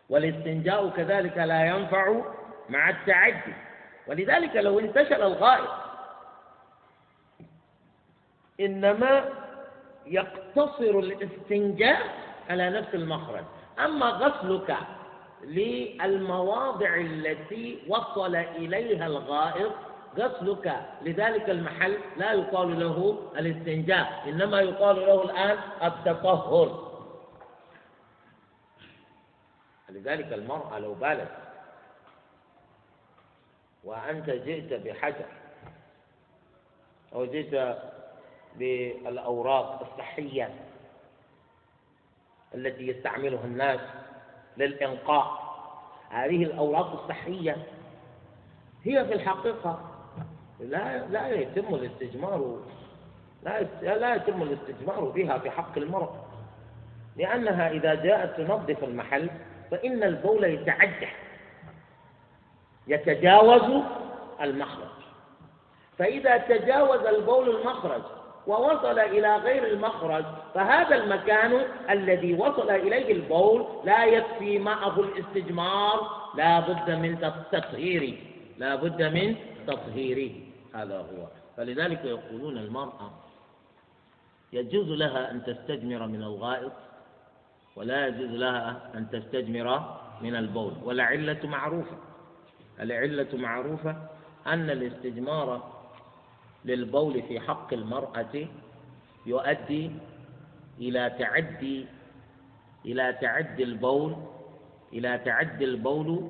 [0.08, 2.20] والاستنجاء كذلك لا ينفع
[2.68, 3.54] مع التعدي.
[4.06, 5.87] ولذلك لو انتشر الغائط
[8.60, 9.24] إنما
[10.06, 12.00] يقتصر الاستنجاء
[12.50, 13.44] على نفس المخرج.
[13.78, 14.76] أما غسلك
[15.44, 19.72] للمواضع التي وصل إليها الغائط
[20.18, 26.88] غسلك لذلك المحل لا يقال له الاستنجاء إنما يقال له الآن التطهر.
[29.90, 31.28] لذلك المرأة لو بالت
[33.84, 35.26] وأنت جئت بحجر
[37.14, 37.78] أو جئت
[38.58, 40.50] بالأوراق الصحية
[42.54, 43.80] التي يستعملها الناس
[44.56, 45.48] للإنقاء
[46.10, 47.56] هذه الأوراق الصحية
[48.84, 49.80] هي في الحقيقة
[50.60, 52.58] لا لا يتم الاستجمار
[53.42, 56.10] لا لا يتم الاستجمار بها في حق المرء
[57.16, 59.30] لأنها إذا جاءت تنظف المحل
[59.70, 61.16] فإن البول يتعجح
[62.88, 63.82] يتجاوز
[64.40, 64.88] المخرج.
[65.98, 68.02] فإذا تجاوز البول المخرج
[68.48, 76.60] ووصل إلى غير المخرج فهذا المكان الذي وصل إليه البول لا يكفي معه الاستجمار لا
[76.60, 77.18] بد من
[77.52, 78.14] تطهيره
[78.58, 80.32] لا بد من تطهيره.
[80.74, 81.26] هذا هو.
[81.56, 83.10] فلذلك يقولون المرأة
[84.52, 86.72] يجوز لها أن تستجمر من الغائط
[87.76, 90.72] ولا يجوز لها أن تستجمر من البول.
[90.84, 91.96] والعلة معروفة.
[92.80, 93.96] العلة معروفة
[94.46, 95.77] أن الاستجمار
[96.64, 98.46] للبول في حق المرأة
[99.26, 99.90] يؤدي
[100.80, 101.86] إلى تعدي
[102.84, 104.16] إلى تعدي البول
[104.92, 106.28] إلى تعدي البول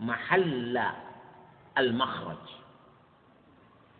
[0.00, 0.80] محل
[1.78, 2.46] المخرج.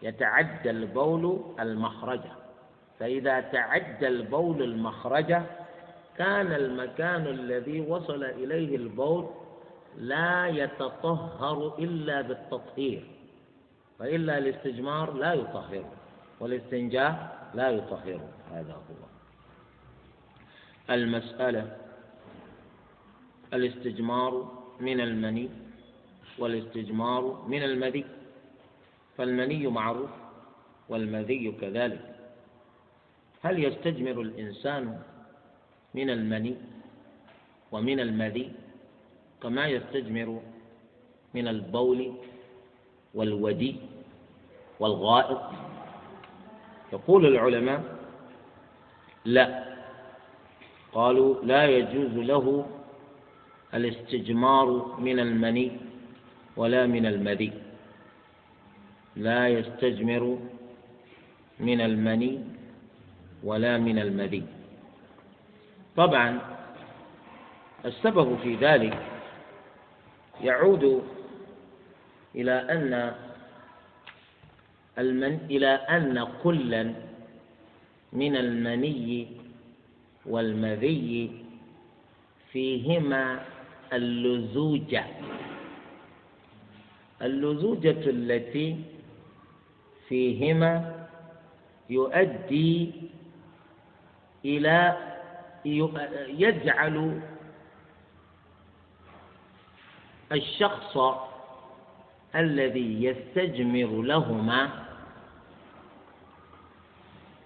[0.03, 2.21] يتعدى البول المخرج.
[2.99, 5.43] فإذا تعدى البول المخرج
[6.19, 9.29] كان المكان الذي وصل إليه البول
[9.99, 13.03] لا يتطهر إلا بالتطهير.
[14.03, 15.91] وإلا الاستجمار لا يطهره
[16.41, 17.15] والاستنجاء
[17.55, 19.03] لا يطهره هذا هو
[20.91, 21.77] المسألة.
[23.55, 24.33] الاستجمار
[24.81, 25.49] من المني
[26.39, 28.05] والاستجمار من المذي.
[29.17, 30.11] فالمني معروف
[30.89, 32.05] والمذي كذلك.
[33.43, 34.99] هل يستجمر الإنسان
[35.95, 36.57] من المني
[37.73, 38.53] ومن المذي
[39.43, 40.43] كما يستجمر
[41.35, 42.15] من البول
[43.15, 43.92] والودي؟
[44.83, 45.41] والغائط.
[46.93, 47.83] يقول العلماء
[49.25, 49.65] لا.
[50.93, 52.67] قالوا لا يجوز له
[53.75, 55.71] الاستجمار من المني
[56.57, 57.53] ولا من المذي.
[59.17, 60.39] لا يستجمر
[61.61, 62.45] من المني
[63.45, 64.45] ولا من المذي.
[65.97, 66.39] طبعا
[67.85, 68.99] السبب في ذلك
[70.43, 71.03] يعود
[72.35, 73.15] إلى أن
[74.99, 76.95] المن إلى أن كلا
[78.13, 79.27] من المني
[80.27, 81.31] والمذي
[82.53, 83.25] فيهما
[83.93, 85.05] اللزوجة.
[87.23, 88.77] اللزوجة التي
[90.09, 91.07] فيهما
[91.91, 92.93] يؤدي
[94.45, 94.97] إلى
[96.39, 97.21] يجعل
[100.33, 100.97] الشخص
[102.37, 104.71] الذي يستجمر لهما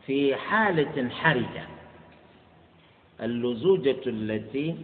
[0.07, 1.66] في حالة حرجة.
[3.22, 4.76] اللزوجة التي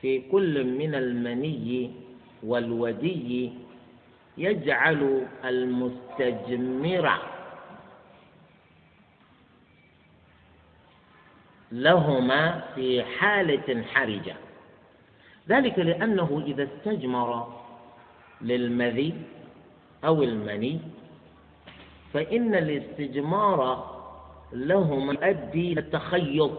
[0.00, 1.90] في كل من المني
[2.42, 3.52] والودي
[4.38, 7.18] يجعل المستجمر
[11.72, 14.36] لهما في حالة حرجة.
[15.48, 17.59] ذلك لأنه إذا استجمر
[18.42, 19.14] للمذي
[20.04, 20.78] أو المني
[22.12, 23.90] فإن الاستجمار
[24.52, 26.52] لهما يؤدي إلى التخيط.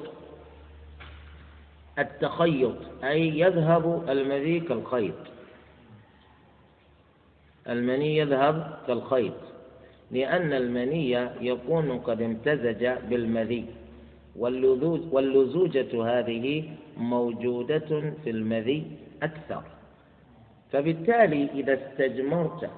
[1.99, 5.15] التخيط أي يذهب المذي كالخيط.
[7.69, 9.34] المني يذهب كالخيط
[10.11, 11.11] لأن المني
[11.41, 13.65] يكون قد امتزج بالمذي.
[15.11, 18.91] واللزوجة هذه موجودة في المذي
[19.23, 19.63] أكثر.
[20.72, 22.69] فبالتالي إذا استجمرت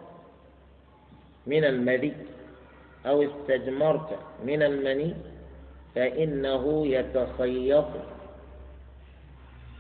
[1.48, 2.14] من المذي
[3.06, 5.16] أو استجمرت من المني
[5.96, 7.88] فإنه يتخيط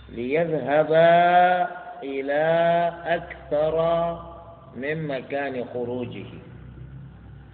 [0.09, 0.91] ليذهب
[2.03, 2.43] إلى
[3.05, 3.76] أكثر
[4.76, 6.26] من مكان خروجه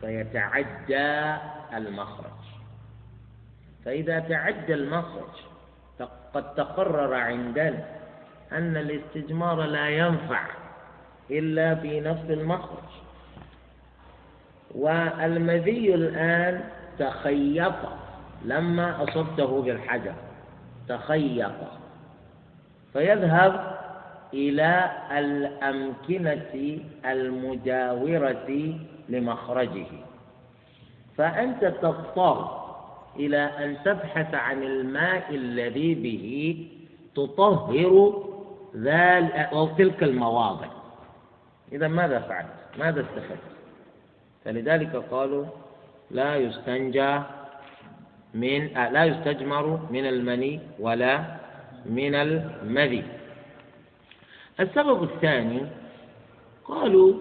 [0.02, 1.38] فيتعدى
[1.74, 2.40] المخرج.
[3.86, 5.36] فإذا تعدى المخرج
[6.34, 7.99] قد تقرر عندنا
[8.52, 10.44] أن الاستجمار لا ينفع
[11.32, 12.90] إلا في نفس المخرج.
[14.76, 16.64] والمذي الآن
[17.00, 17.74] تخيط
[18.46, 20.14] لما أصبته بالحجر
[20.88, 21.52] تخيط.
[22.94, 23.78] فيذهب
[24.34, 28.76] إلى الأمكنة المجاورة
[29.10, 29.88] لمخرجه.
[31.18, 32.60] فأنت تضطر
[33.16, 36.68] إلى أن تبحث عن الماء الذي به
[37.16, 38.24] تطهر
[38.76, 40.68] أو تلك المواضع
[41.72, 43.40] إذا ماذا فعلت؟ ماذا استفدت؟
[44.46, 45.46] فلذلك قالوا
[46.12, 47.20] لا يستنجى
[48.34, 51.24] من آه لا يستجمر من المني ولا
[51.86, 53.04] من المذي
[54.60, 55.62] السبب الثاني
[56.66, 57.14] قالوا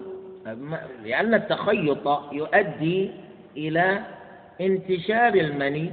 [1.03, 3.11] لأن التخيط يؤدي
[3.57, 4.01] إلى
[4.61, 5.91] انتشار المني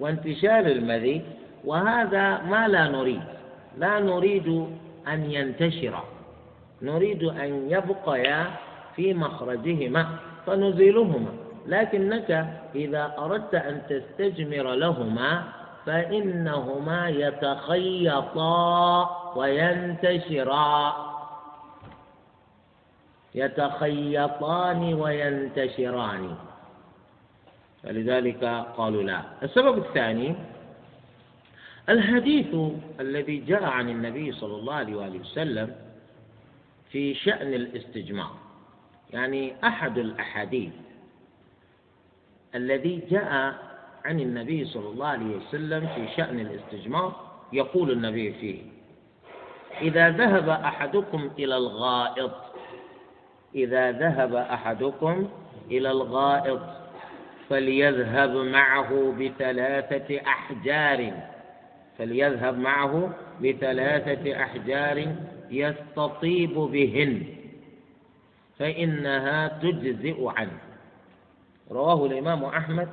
[0.00, 1.22] وانتشار المذي
[1.64, 3.22] وهذا ما لا نريد
[3.78, 4.48] لا نريد
[5.08, 6.02] أن ينتشر.
[6.82, 8.46] نريد أن يبقيا
[8.96, 10.06] في مخرجهما
[10.46, 11.32] فنزيلهما.
[11.66, 15.42] لكنك إذا أردت أن تستجمر لهما
[15.86, 18.60] فإنهما يتخيطا
[19.36, 20.96] وينتشرا.
[23.34, 26.34] يتخيطان وينتشران.
[27.82, 28.44] فلذلك
[28.76, 29.20] قالوا لا.
[29.42, 30.34] السبب الثاني
[31.90, 32.54] الحديث
[33.00, 35.76] الذي جاء عن النبي صلى الله عليه وآله وسلم
[36.90, 38.34] في شأن الاستجمار
[39.12, 40.72] يعني أحد الأحاديث
[42.54, 43.54] الذي جاء
[44.04, 48.62] عن النبي صلى الله عليه وسلم في شأن الاستجمار يقول النبي فيه
[49.80, 52.32] إذا ذهب أحدكم إلى الغائط
[53.54, 55.28] إذا ذهب أحدكم
[55.70, 56.60] إلى الغائط
[57.48, 61.29] فليذهب معه بثلاثة أحجار.
[62.00, 63.12] فليذهب معه
[63.44, 65.16] بثلاثة أحجار
[65.50, 67.22] يستطيب بهن
[68.58, 70.58] فإنها تجزئ عنه.
[71.70, 72.88] رواه الإمام أحمد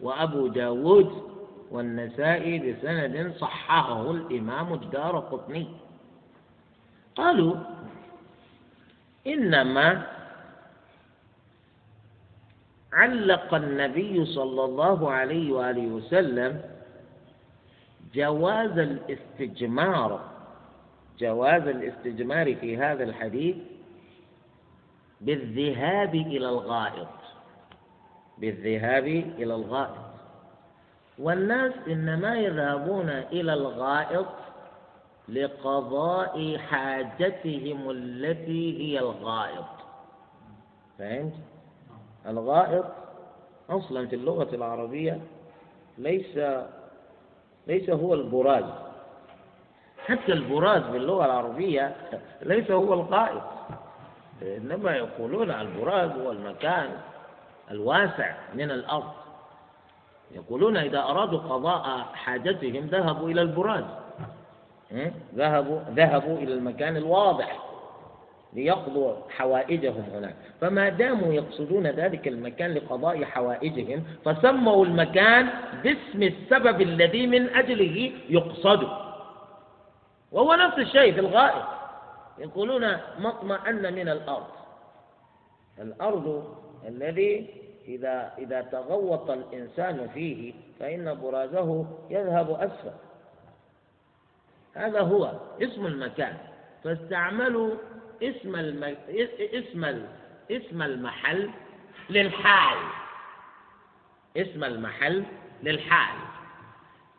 [0.00, 1.10] وأبو داود
[1.70, 5.66] والنسائي بسند صححه الإمام الدار قطني.
[7.16, 7.56] قالوا
[9.26, 10.06] إنما
[12.92, 16.71] علق النبي صلى الله عليه وآله وسلم
[18.14, 20.20] جواز الاستجمار
[21.18, 23.56] جواز الاستجمار في هذا الحديث
[25.20, 27.08] بالذهاب إلى الغائط
[28.38, 29.06] بالذهاب
[29.38, 30.12] إلى الغائط
[31.18, 34.26] والناس إنما يذهبون إلى الغائط
[35.28, 39.64] لقضاء حاجتهم التي هي الغائط
[40.98, 41.32] فهمت؟
[42.26, 42.84] الغائط
[43.70, 45.20] أصلا في اللغة العربية
[45.98, 46.38] ليس
[47.66, 48.64] ليس هو البراز.
[50.06, 51.96] حتى البراز باللغة العربية
[52.42, 53.42] ليس هو الغائط
[54.42, 56.88] إنما يقولون البراز هو المكان
[57.70, 59.12] الواسع من الأرض.
[60.30, 63.84] يقولون إذا أرادوا قضاء حاجتهم ذهبوا إلى البراز.
[65.34, 67.58] ذهبوا ذهبوا إلى المكان الواضح.
[68.52, 70.34] ليقضوا حوائجهم هناك.
[70.60, 75.48] فما داموا يقصدون ذلك المكان لقضاء حوائجهم فسموا المكان
[75.82, 78.88] باسم السبب الذي من أجله يقصد.
[80.32, 81.64] وهو نفس الشيء في الغائط.
[82.38, 84.46] يقولون مطمئن من الأرض.
[85.78, 86.56] الأرض
[86.88, 87.46] الذي
[87.88, 92.96] إذا إذا تغوط الإنسان فيه فإن برازه يذهب أسفل.
[94.74, 95.32] هذا هو
[95.62, 96.36] اسم المكان.
[96.84, 97.74] فاستعملوا
[98.22, 98.56] اسم.
[99.38, 100.04] اسم.
[100.50, 101.50] اسم المحل
[102.10, 102.78] للحال
[104.36, 105.24] اسم المحل
[105.62, 106.18] للحال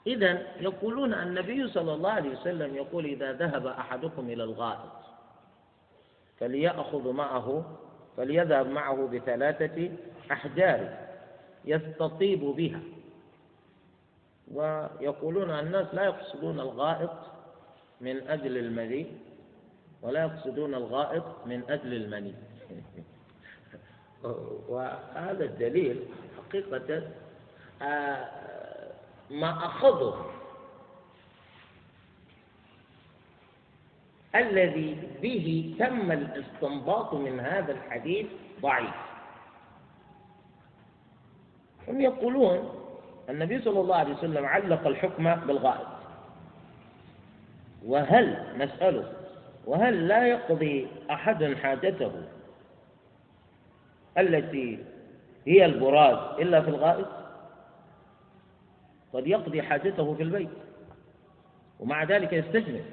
[0.08, 4.92] إذا يقولون النبي صلى الله عليه وسلم يقول إذا ذهب أحدكم إلى الغائط
[6.40, 7.78] فليأخذ معه
[8.18, 9.92] فليذهب معه بثلاثة
[10.32, 10.98] أحجار
[11.66, 12.80] يستطيب بها
[14.52, 17.12] ويقولون الناس لا يقصدون الغائط
[18.02, 19.12] من أجل المذي
[20.04, 22.34] ولا يقصدون الغائط من أجل المني.
[24.70, 26.00] وهذا الدليل
[26.38, 27.02] حقيقة
[27.82, 28.28] آه،
[29.30, 30.26] ما أخذه
[34.36, 38.26] الذي به تم الاستنباط من هذا الحديث
[38.62, 38.96] ضعيف.
[41.88, 42.70] هم يقولون
[43.30, 45.88] النبي صلى الله عليه وسلم علق الحكم بالغائب
[47.86, 49.23] وهل نسأله
[49.66, 52.12] وهل لا يقضي أحد حاجته
[54.18, 54.80] التي
[55.48, 57.08] هي البراز إلا في الغائط؟
[59.14, 60.50] قد يقضي حاجته في البيت
[61.80, 62.84] ومع ذلك يستجمل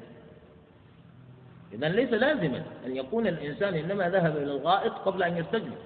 [1.72, 5.78] إذا ليس لازما أن يكون الإنسان إنما ذهب إلى الغائط قبل أن يستجمل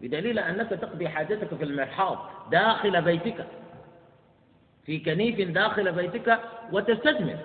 [0.00, 2.18] بدليل أنك تقضي حاجتك في المرحاض
[2.50, 3.46] داخل بيتك
[4.86, 6.38] في كنيف داخل بيتك
[6.72, 7.38] وتستجمل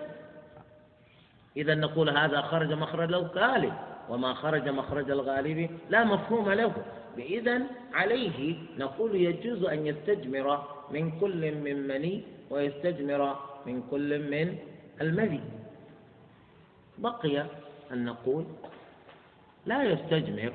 [1.57, 3.73] إذا نقول هذا خرج مخرج الغالب
[4.09, 6.73] وما خرج مخرج الغالب لا مفهوم له.
[7.17, 7.61] إذا
[7.93, 13.35] عليه نقول يجوز أن يستجمر من كل من مني ويستجمر
[13.65, 14.57] من كل من
[15.01, 15.41] المذي
[16.97, 17.45] بقي
[17.91, 18.45] أن نقول
[19.65, 20.53] لا يستجمر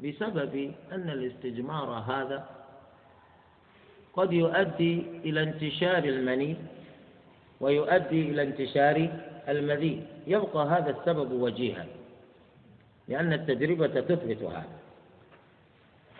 [0.00, 2.48] بسبب أن الاستجمار هذا
[4.14, 6.56] قد يؤدي إلى انتشار المني
[7.60, 9.10] ويؤدي إلى انتشار
[9.48, 11.86] المذي يبقى هذا السبب وجيها.
[13.08, 14.66] لأن التجربة تثبت هذا.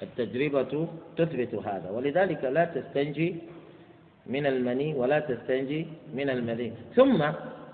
[0.02, 1.90] التجربة تثبت هذا.
[1.90, 3.36] ولذلك لا تستنجي
[4.26, 6.72] من المني ولا تستنجي من المذي.
[6.96, 7.22] ثم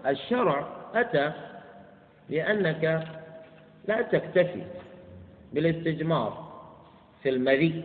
[0.06, 1.32] الشرع أتى
[2.28, 3.06] لأنك
[3.88, 4.62] لا تكتفي
[5.52, 6.50] بالاستجمار
[7.22, 7.84] في المري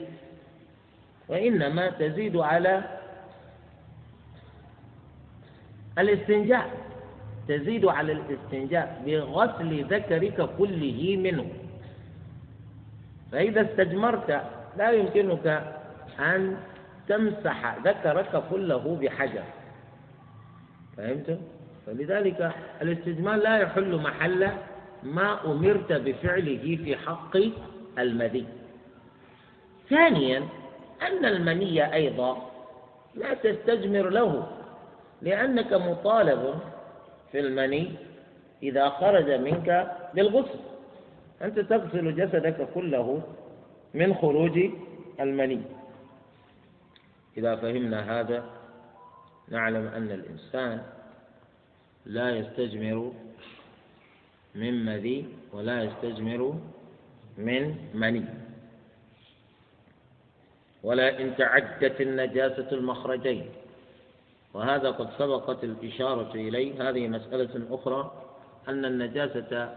[1.28, 2.84] وإنما تزيد على
[5.98, 6.95] الاستنجاء.
[7.48, 11.48] تزيد على الاستنجاء بغسل ذكرك كله منه.
[13.32, 14.42] فإذا استجمرت
[14.78, 15.64] لا يمكنك
[16.20, 16.58] أن
[17.08, 19.44] تمسح ذكرك كله بحجر.
[20.98, 21.40] فهمت؟
[21.86, 24.50] فلذلك الاستجمار لا يحل محل
[25.04, 27.38] ما أمرت بفعله في حق
[28.00, 28.46] المذي.
[29.90, 30.38] ثانيا
[31.02, 32.50] أن المني أيضا
[33.16, 34.48] لا تستجمر له
[35.22, 36.60] لأنك مطالب
[37.36, 37.92] في المني
[38.64, 39.68] إذا خرج منك
[40.16, 40.60] بالغسل.
[41.42, 43.22] أنت تغسل جسدك كله
[43.94, 44.56] من خروج
[45.20, 45.62] المني.
[47.38, 48.40] إذا فهمنا هذا
[49.52, 50.82] نعلم أن الإنسان
[52.06, 53.12] لا يستجمر
[54.56, 56.60] من مذي ولا يستجمر
[57.38, 58.26] من مني.
[60.84, 63.46] ولا إن تعدت النجاسة المخرجين.
[64.56, 66.90] وهذا قد سبقت الإشارة إليه.
[66.90, 68.12] هذه مسألة أخرى
[68.68, 69.76] أن النجاسة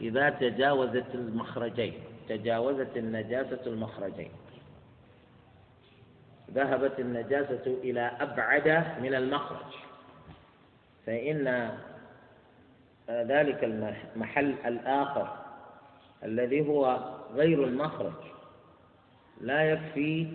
[0.00, 1.94] إذا تجاوزت المخرجين
[2.28, 4.30] تجاوزت النجاسة المخرجين.
[6.50, 8.68] ذهبت النجاسة إلى أبعد
[9.02, 9.72] من المخرج.
[11.06, 11.78] فإن
[13.10, 15.36] ذلك المحل الآخر
[16.24, 18.12] الذي هو غير المخرج
[19.40, 20.28] لا يكفي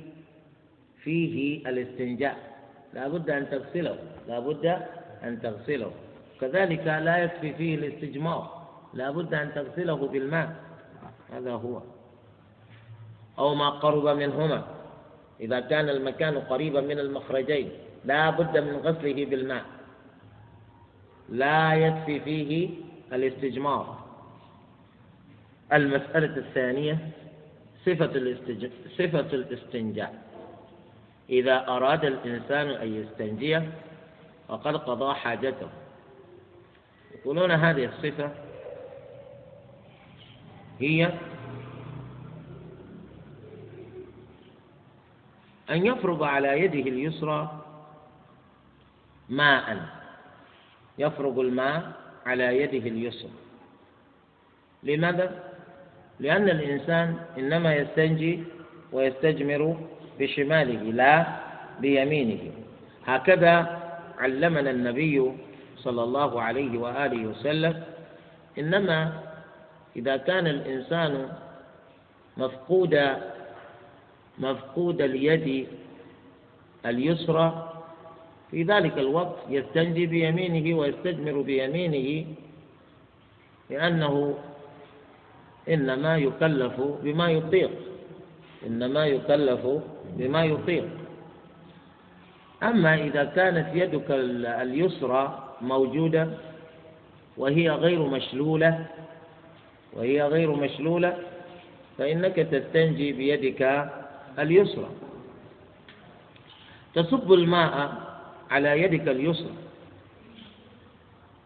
[1.03, 2.48] فيه الاستنجاء.
[2.93, 4.65] لا بد أن تغسله لا بد
[5.23, 5.91] أن تغسله.
[6.41, 10.55] كذلك لا يكفي فيه الاستجمار لا بد أن تغسله بالماء.
[11.33, 11.81] هذا هو.
[13.39, 14.63] أو ما قرب منهما.
[15.39, 17.69] إذا كان المكان قريبا من المخرجين
[18.05, 19.65] لا بد من غسله بالماء.
[21.29, 22.69] لا يكفي فيه
[23.13, 23.97] الاستجمار.
[25.73, 26.97] المسألة الثانية
[27.85, 28.35] صفة.
[28.97, 30.28] صفة الاستنجاء.
[31.29, 33.61] إذا أراد الإنسان أن يستنجي
[34.47, 35.69] فقد قضى حاجته.
[37.15, 38.31] يقولون هذه الصفة
[40.79, 41.13] هي
[45.69, 47.65] أن يفرض على يده اليسرى
[49.29, 49.85] ماء.
[50.97, 51.91] يفرغ الماء
[52.25, 53.31] على يده اليسرى.
[54.83, 55.43] لماذا؟
[56.19, 58.43] لأن الإنسان إنما يستنجي
[58.91, 59.77] ويستجمر
[60.19, 61.25] بشماله لا
[61.79, 62.51] بيمينه.
[63.05, 63.79] هكذا
[64.19, 65.31] علمنا النبي
[65.77, 67.83] صلى الله عليه وآله وسلم
[68.59, 69.23] إنما
[69.95, 71.29] إذا كان الإنسان
[72.37, 72.93] مفقود
[74.39, 75.67] مفقود اليد
[76.85, 77.73] اليسرى
[78.51, 82.25] في ذلك الوقت يستنجي بيمينه ويستجمر بيمينه
[83.69, 84.37] لأنه
[85.69, 87.71] إنما يكلف بما يطيق.
[88.67, 89.67] إنما يكلف
[90.17, 90.87] بما يطيق.
[92.63, 94.05] أما إذا كانت يدك
[94.61, 96.27] اليسرى موجودة
[97.37, 98.85] وهي غير مشلولة
[99.93, 101.17] وهي غير مشلولة
[101.97, 103.89] فإنك تستنجي بيدك
[104.39, 104.89] اليسرى.
[106.95, 107.91] تصب الماء
[108.51, 109.53] على يدك اليسرى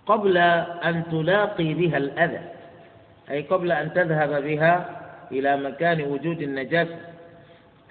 [0.05, 2.41] قبل أن تلاقي بها الأذى
[3.29, 5.02] أي قبل أن تذهب بها
[5.33, 6.99] إلى مكان وجود النجاسة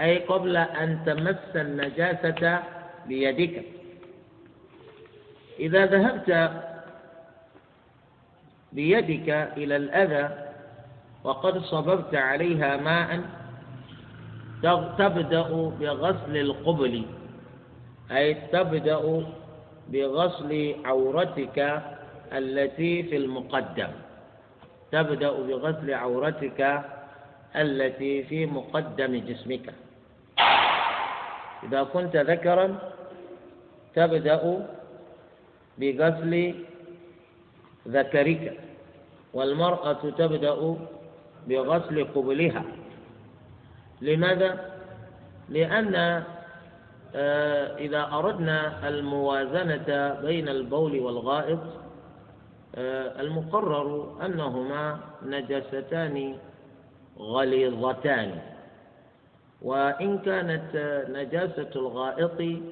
[0.01, 2.62] أي قبل أن تمس النجاسة
[3.07, 3.62] بيدك.
[5.61, 6.30] إذا ذهبت
[8.72, 10.24] بيدك إلى الأذى
[11.24, 13.20] وقد صببت عليها ماء
[14.99, 17.05] تبدأ بغسل القبل.
[18.11, 19.24] أي تبدأ
[19.88, 21.59] بغسل عورتك
[22.32, 23.93] التي في المقدم.
[24.93, 26.61] تبدأ بغسل عورتك
[27.57, 29.75] التي في مقدم جسمك
[31.63, 32.79] إذا كنت ذكرا
[33.95, 34.67] تبدأ
[35.79, 36.55] بغسل
[37.89, 38.59] ذكرك
[39.35, 40.77] والمرأة تبدأ
[41.49, 42.65] بغسل قبلها
[44.01, 44.73] لماذا؟
[45.49, 45.95] لأن
[47.15, 51.59] آه، إذا أردنا الموازنة بين البول والغائط
[52.75, 56.37] آه، المقرر أنهما نجاستان
[57.19, 58.41] غليظتان.
[59.63, 60.71] وإن كانت
[61.11, 62.63] نجاسة الغائط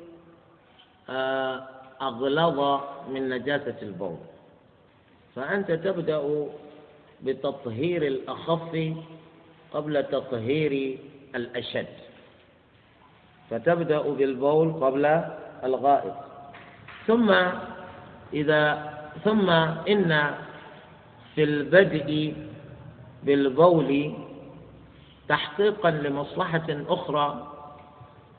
[1.10, 1.68] آه،
[2.02, 4.16] أغلظ من نجاسة البول.
[5.36, 6.46] فأنت تبدأ
[7.22, 8.94] بتطهير الأخف
[9.72, 10.98] قبل تطهير
[11.34, 11.94] الأشد.
[13.50, 15.04] فتبدأ بالبول قبل
[15.64, 16.14] الغائط.
[17.06, 17.34] ثم
[18.32, 18.90] إذا
[19.24, 19.50] ثم
[19.88, 20.34] إن
[21.34, 22.34] في البدء
[23.22, 24.14] بالبول
[25.30, 27.52] تحقيقا لمصلحة أخرى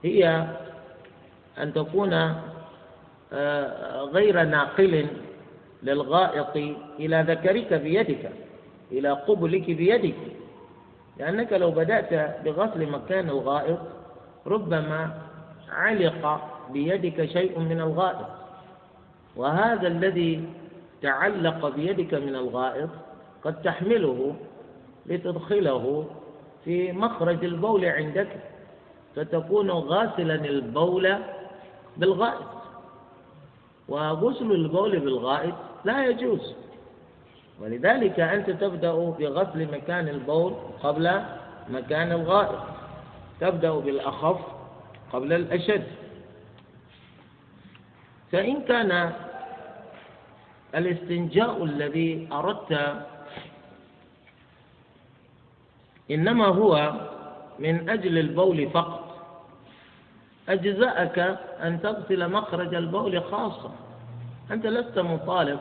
[0.04, 0.48] هي
[1.58, 2.14] أن تكون
[3.34, 5.08] آه، غير ناقل
[5.84, 6.56] للغائط
[7.00, 8.32] إلى ذكرك بيدك
[8.92, 10.16] إلى قبلك بيدك.
[11.18, 13.80] لأنك لو بدأت بغسل مكان الغائط
[14.48, 15.18] ربما
[15.70, 16.42] علق
[16.74, 18.28] بيدك شيء من الغائط.
[19.36, 20.44] وهذا الذي
[21.02, 22.90] تعلق بيدك من الغائط
[23.44, 24.36] قد تحمله
[25.06, 26.06] لتدخله
[26.66, 28.28] في مخرج البول عندك
[29.16, 31.18] فتكون غاسلا البول
[31.98, 32.48] بالغائط.
[33.88, 35.56] وغسل البول بالغائط
[35.86, 36.56] لا يجوز.
[37.62, 40.54] ولذلك أنت تبدأ بغسل مكان البول
[40.84, 41.22] قبل
[41.70, 42.60] مكان الغائط.
[43.40, 44.40] تبدأ بالأخف
[45.14, 45.88] قبل الأشد.
[48.32, 49.12] فإن كان
[50.76, 53.02] الاستنجاء الذي أردت
[56.12, 56.94] إنما هو
[57.60, 59.12] من أجل البول فقط.
[60.50, 61.20] أجزأك
[61.64, 63.72] أن تغسل مخرج البول خاصة.
[64.52, 65.60] أنت لست مطالب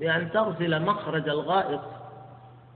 [0.00, 1.80] بأن تغسل مخرج الغائط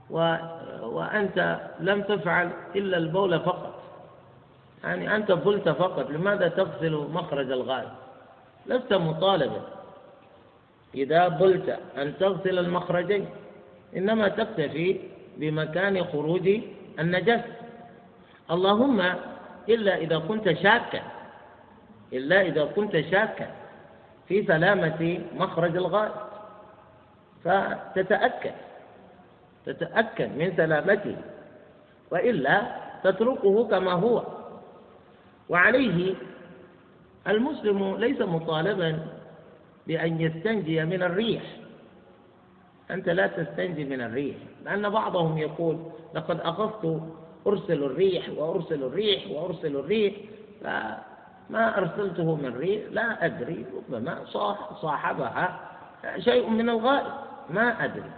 [0.09, 0.35] و...
[0.81, 3.81] وأنت لم تفعل إلا البول فقط.
[4.83, 7.91] يعني أنت بلت فقط لماذا تغسل مخرج الغائط؟
[8.65, 9.61] لست مطالبا.
[10.95, 13.29] إذا بلت أن تغسل المخرجين
[13.95, 14.99] إنما تكتفي
[15.37, 16.49] بمكان خروج
[16.99, 17.53] النجاسة.
[18.51, 18.99] اللهم
[19.69, 21.01] إلا إذا كنت شاكا
[22.13, 23.47] إلا إذا كنت شاكا
[24.27, 26.13] في سلامة مخرج الغائط
[27.43, 28.53] فتتأكد
[29.65, 31.17] تتأكد من سلامته
[32.11, 32.61] وإلا
[33.03, 34.23] تتركه كما هو.
[35.49, 36.15] وعليه
[37.27, 38.99] المسلم ليس مطالبا
[39.87, 41.43] بأن يستنجي من الريح.
[42.91, 45.77] أنت لا تستنجي من الريح لأن بعضهم يقول
[46.15, 47.01] لقد أخذت
[47.47, 50.13] أرسل الريح وأرسل الريح وأرسل الريح
[50.61, 54.25] فما أرسلته من ريح لا أدري ربما
[54.81, 55.59] صاحبها
[56.17, 57.13] شيء من الغائب
[57.49, 58.11] ما أدري.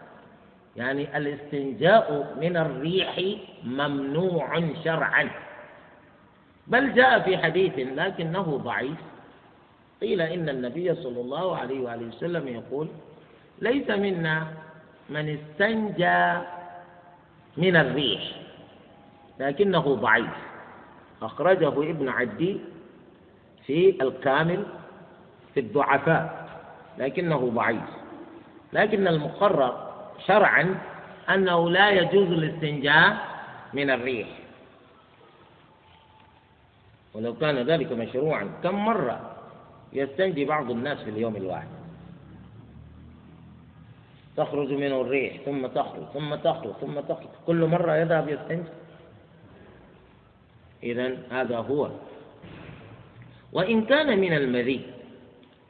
[0.75, 3.21] يعني الاستنجاء من الريح
[3.63, 5.29] ممنوع شرعا.
[6.67, 8.97] بل جاء في حديث لكنه ضعيف.
[10.01, 12.87] قيل إن النبي صلى الله عليه وآله وسلم يقول
[13.61, 14.47] ليس منا
[15.09, 16.41] من استنجى
[17.57, 18.21] من الريح
[19.39, 20.37] لكنه ضعيف.
[21.21, 22.57] أخرجه ابن عدي
[23.65, 24.63] في الكامل
[25.53, 26.49] في الضعفاء
[26.97, 27.89] لكنه ضعيف.
[28.73, 29.93] لكن المقرر
[30.25, 30.75] شرعا
[31.29, 33.17] أنه لا يجوز الاستنجاء
[33.73, 34.27] من الريح.
[37.13, 39.35] ولو كان ذلك مشروعا كم مرة
[39.93, 41.76] يستنجي بعض الناس في اليوم الواحد؟
[44.37, 47.27] تخرج منه الريح ثم تخرج ثم تخرج ثم تخرج.
[47.47, 48.69] كل مرة يذهب يستنجي.
[50.83, 51.89] إذا هذا هو.
[53.53, 54.81] وإن كان من المذي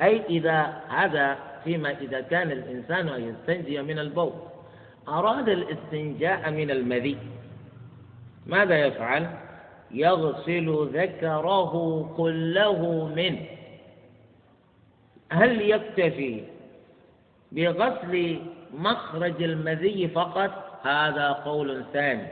[0.01, 4.33] أي إذا هذا فيما إذا كان الإنسان يستنجي من البول.
[5.07, 7.17] أراد الاستنجاء من المذي
[8.45, 9.27] ماذا يفعل؟
[9.91, 11.73] يغسل ذكره
[12.17, 13.45] كله منه
[15.31, 16.43] هل يكتفي
[17.51, 18.39] بغسل
[18.73, 22.27] مخرج المذي فقط هذا قول ثاني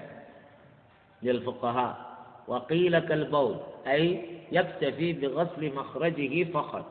[1.23, 2.05] للفقهاء.
[2.47, 3.57] وقيل كالبول
[3.87, 6.85] أي يكتفي بغسل مخرجه فقط.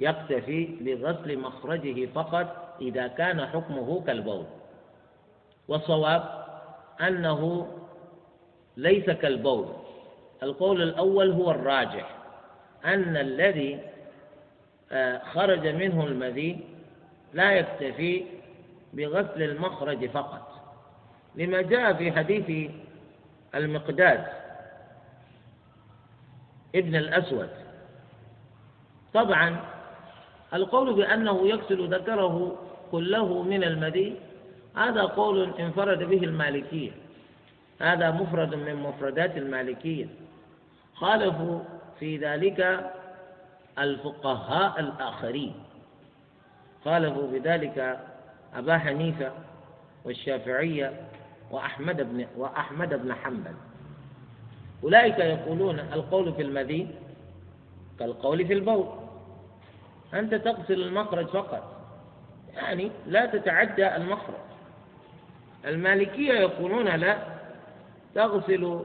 [0.00, 4.44] يكتفي بغسل مخرجه فقط إذا كان حكمه كالبول.
[5.68, 6.44] والصواب
[7.00, 7.68] أنه
[8.76, 9.68] ليس كالبول.
[10.42, 12.16] القول الأول هو الراجح
[12.84, 13.80] أن الذي
[14.92, 16.60] آه، خرج منه المذي
[17.32, 18.24] لا يكتفي
[18.92, 20.52] بغسل المخرج فقط.
[21.34, 22.70] لما جاء في حديث
[23.54, 24.24] المقداد
[26.74, 27.48] ابن الأسود
[29.14, 29.60] طبعا
[30.54, 32.58] القول بأنه يغسل ذكره
[32.90, 34.16] كله من المذي
[34.76, 36.90] هذا قول انفرد به المالكية.
[37.80, 40.06] هذا مفرد من مفردات المالكية.
[40.94, 41.60] خالفوا
[42.00, 42.90] في ذلك
[43.78, 45.54] الفقهاء الآخرين.
[46.84, 48.00] خالفوا بذلك
[48.54, 49.32] أبا حنيفة
[50.04, 50.92] والشافعية
[51.50, 53.54] وأحمد بن وأحمد بن حنبل.
[54.84, 56.88] أولئك يقولون القول في المذي
[57.98, 58.86] كالقول في البول.
[60.14, 61.80] أنت تغسل المخرج فقط.
[62.54, 64.42] يعني لا تتعدى المخرج.
[65.64, 67.18] المالكية يقولون لا
[68.14, 68.84] تغسل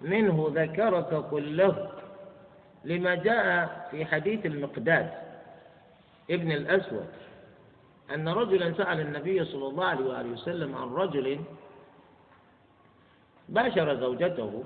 [0.00, 1.90] منه ذكرك كله.
[2.84, 5.10] لما جاء في حديث المقداد
[6.30, 7.06] ابن الأسود
[8.10, 11.40] أن رجلا سأل النبي صلى الله عليه وآله وسلم عن رجل
[13.48, 14.64] باشر زوجته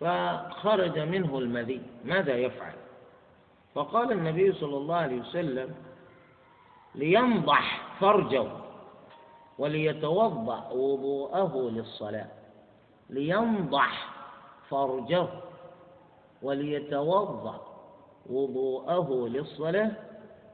[0.00, 2.74] فخرج منه المذي ماذا يفعل؟
[3.74, 5.74] فقال النبي صلى الله عليه وسلم
[6.94, 8.46] لينضح فرجه
[9.58, 12.28] وليتوضأ وضوءه للصلاة.
[13.10, 14.08] لينضح
[14.68, 15.26] فرجه
[16.42, 17.66] وليتوضأ
[18.26, 19.90] وضوءه للصلاة.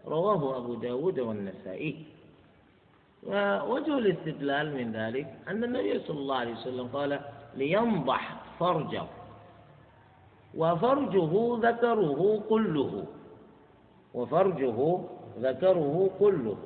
[0.07, 2.05] رواه أبو داود والنسائي.
[3.27, 7.21] ووجه الاستدلال من ذلك أن النبي صلى الله عليه وسلم قال
[7.57, 9.05] لينضح فرجه
[10.55, 13.05] وفرجه ذكره كله
[14.15, 14.99] وفرجه
[15.41, 16.57] ذكره كله.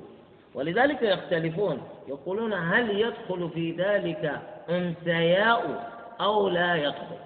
[0.54, 7.16] ولذلك يختلفون يقولون هل يدخل في ذلك أنثياء أو لا يدخل؟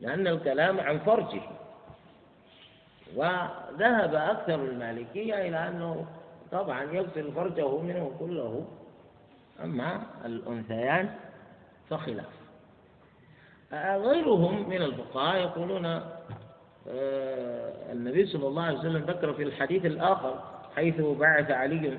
[0.00, 1.42] لأن الكلام عن فرجه.
[3.16, 6.06] وذهب أكثر المالكية إلى أنه
[6.52, 8.66] طبعا يغسل فرجه منه كله.
[9.64, 11.10] أما الأنثيان
[11.90, 12.44] فخلاف.
[13.82, 15.86] غيرهم من الفقهاء يقولون
[16.88, 20.42] آه، النبي صلى الله عليه وسلم ذكر في الحديث الآخر
[20.76, 21.98] حيث بعث علي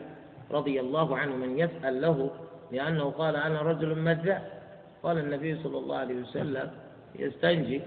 [0.52, 2.30] رضي الله عنه من يسأل له
[2.72, 4.62] لأنه قال أنا رجل مذاء
[5.04, 6.72] قال النبي صلى الله عليه وسلم
[7.16, 7.82] يستنجي.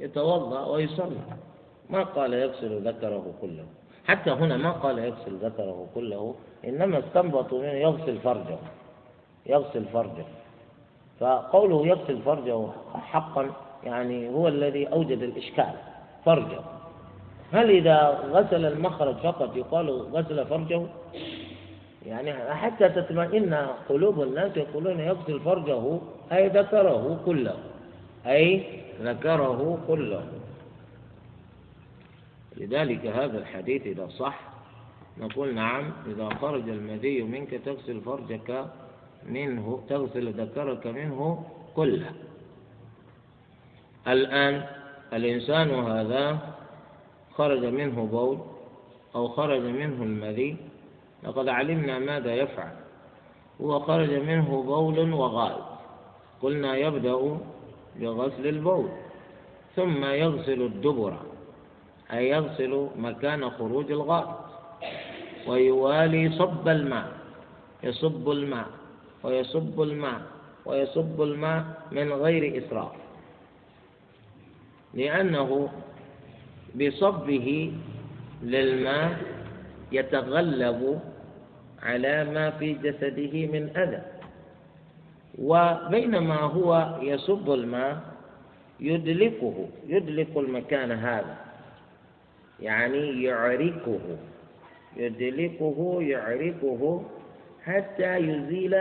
[0.00, 1.20] ويتوضأ ويصلي.
[1.90, 3.64] ما قال يغسل ذكره كله.
[4.06, 6.34] حتى هنا ما قال يغسل ذكره كله
[6.64, 8.58] إنما استنبطوا منه يغسل فرجه.
[9.46, 10.24] يغسل فرجه.
[11.20, 13.50] فقوله يغسل فرجه حقا
[13.84, 15.74] يعني هو الذي أوجد الإشكال
[16.24, 16.60] فرجه.
[17.52, 20.86] هل إذا غسل المخرج فقط يقال غسل فرجه؟
[22.06, 23.54] يعني حتى تطمئن
[23.88, 25.98] قلوب الناس يقولون يغسل فرجه
[26.32, 27.54] أي ذكره كله.
[28.26, 28.62] أي
[29.00, 30.28] ذكره كله.
[32.56, 34.40] لذلك هذا الحديث إذا صح
[35.18, 38.66] نقول نعم إذا خرج المذي منك تغسل فرجك
[39.26, 41.44] منه تغسل ذكرك منه
[41.76, 42.10] كله.
[44.08, 44.66] الآن
[45.12, 46.38] الإنسان هذا
[47.34, 48.38] خرج منه بول
[49.14, 50.56] أو خرج منه المذي
[51.22, 52.72] لقد علمنا ماذا يفعل.
[53.60, 55.64] هو خرج منه بول وغائط
[56.42, 57.38] قلنا يبدأ
[58.00, 58.88] بغسل البول.
[59.76, 61.14] ثم يغسل الدبر
[62.12, 64.38] أي يغسل مكان خروج الغائط
[65.46, 67.08] ويوالي صب الماء
[67.82, 68.66] يصب الماء
[69.22, 70.20] ويصب الماء
[70.66, 72.92] ويصب الماء من غير إسراف.
[74.94, 75.68] لأنه
[76.74, 77.72] بصبه
[78.42, 79.18] للماء
[79.92, 81.00] يتغلب
[81.82, 84.02] على ما في جسده من أذى.
[85.38, 87.96] وبينما هو يصب الماء
[88.80, 91.36] يدلكه يدلك المكان هذا.
[92.60, 94.00] يعني يعركه
[94.96, 97.02] يدلكه يعركه
[97.64, 98.76] حتى يزيل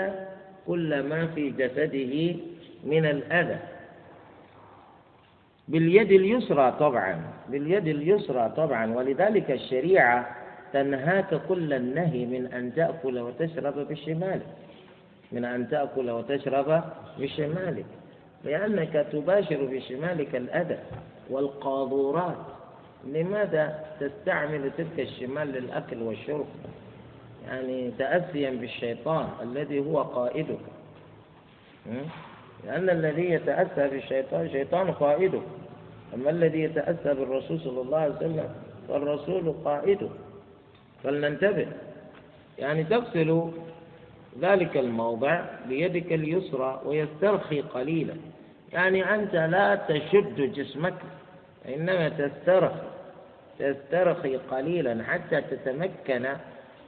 [0.67, 2.35] كل ما في جسده
[2.83, 3.59] من الأذى.
[5.67, 8.93] باليد اليسرى طبعا باليد اليسرى طبعا.
[8.93, 10.35] ولذلك الشريعة
[10.73, 14.45] تنهاك كل النهي من أن تأكل وتشرب بشمالك.
[15.33, 16.83] من أن تأكل وتشرب
[17.19, 17.85] بشمالك
[18.43, 20.79] لأنك تباشر بشمالك الأذى
[21.29, 22.37] والقاذورات.
[23.07, 26.45] لماذا تستعمل تلك الشمال للأكل والشرب؟
[27.47, 30.59] يعني تأسيا بالشيطان الذي هو قائدك.
[32.65, 35.41] لأن الذي يتأسى بالشيطان شيطان قائده
[36.13, 38.49] أما الذي يتأسى بالرسول صلى الله عليه وسلم
[38.87, 40.09] فالرسول قائده
[41.03, 41.67] فلننتبه.
[42.59, 43.51] يعني تغسل
[44.41, 48.13] ذلك الموضع بيدك اليسرى ويسترخي قليلا.
[48.73, 50.93] يعني أنت لا تشد جسمك
[51.69, 52.87] إنما تسترخي
[53.59, 56.25] تسترخي قليلا حتى تتمكن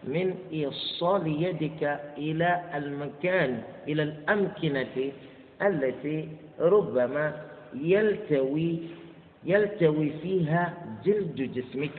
[0.04, 5.12] من إيصال يدك إلى المكان إلى الأمكنة
[5.62, 6.30] التي
[6.60, 7.42] ربما
[7.74, 8.80] يلتوي
[9.46, 10.74] يلتوي فيها
[11.06, 11.92] جلد جسمك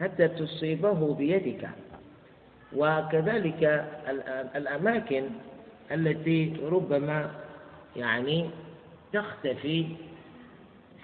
[0.00, 1.68] حتى تصيبه بيدك.
[2.76, 3.86] وكذلك
[4.56, 5.24] الأماكن
[5.92, 7.30] التي ربما
[7.96, 8.50] يعني
[9.12, 9.86] تختفي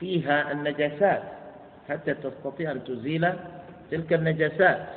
[0.00, 1.22] فيها النجاسات
[1.88, 3.32] حتى تستطيع أن تزيل
[3.90, 4.88] تلك النجاسات.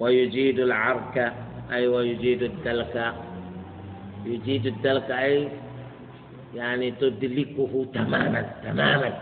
[0.00, 1.32] ويجيد العرك
[1.72, 3.14] أي ويجيد الدلك
[4.24, 5.48] يجيد الدلك أي
[6.54, 9.18] يعني تدلكه تماما تماما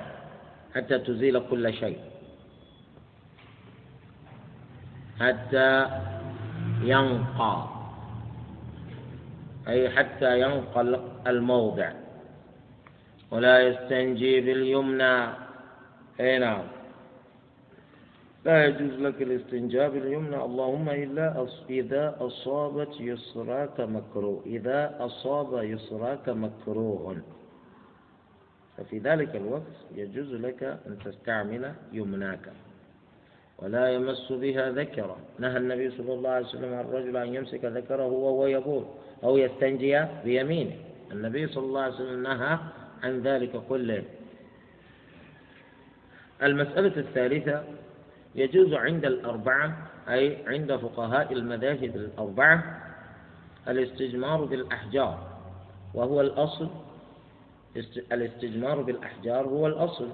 [0.74, 1.98] حتى تزيل كل شيء.
[5.20, 5.86] حتى
[6.82, 7.68] ينقى.
[9.68, 10.80] أي حتى ينقى
[11.26, 11.92] الموضع.
[13.30, 15.26] ولا يستنجي باليمنى.
[16.20, 16.77] أي نعم.
[18.48, 20.36] لا يجوز لك الاستنجاء باليمنى.
[20.48, 24.42] اللهم إلا إذا أصابت يسراك مكروه.
[24.46, 27.16] إذا أصاب يسراك مكروه.
[28.76, 32.52] ففي ذلك الوقت يجوز لك أن تستعمل يمناك
[33.58, 35.16] ولا يمس بها ذكرا.
[35.38, 38.84] نهى النبي صلى الله عليه وسلم عن الرجل أن يمسك ذكره وهو يقول
[39.24, 40.76] أو يستنجي بيمينه.
[41.12, 42.58] النبي صلى الله عليه وسلم نهى
[43.02, 44.02] عن ذلك كله.
[46.42, 47.64] المسألة الثالثة
[48.34, 49.76] يجوز عند الأربعة
[50.08, 52.80] أي عند فقهاء المذاهب الأربعة
[53.68, 55.18] الاستجمار بالأحجار.
[55.94, 56.68] وهو الأصل
[58.12, 60.08] الاستجمار بالأحجار هو الأصل.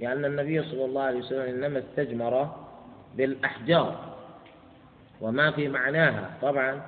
[0.00, 2.56] لأن النبي صلى الله عليه وسلم إنما استجمر
[3.16, 4.16] بالأحجار.
[5.20, 6.82] وما في معناها؟ طبعا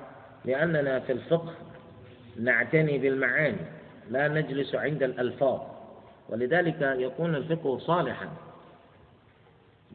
[0.45, 1.53] لأننا في الفقه
[2.39, 3.65] نعتني بالمعاني
[4.09, 5.59] لا نجلس عند الألفاظ.
[6.29, 8.27] ولذلك يكون الفقه صالحا.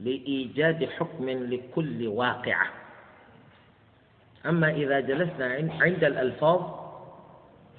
[0.05, 2.67] لإيجاد حكم لكل واقعة.
[4.47, 5.47] أما إذا جلسنا
[5.81, 6.61] عند الألفاظ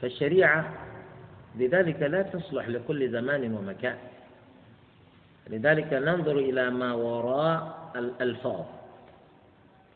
[0.01, 0.74] فالشريعة
[1.55, 3.97] لذلك لا تصلح لكل زمان ومكان.
[5.49, 8.65] لذلك ننظر إلى ما وراء الألفاظ.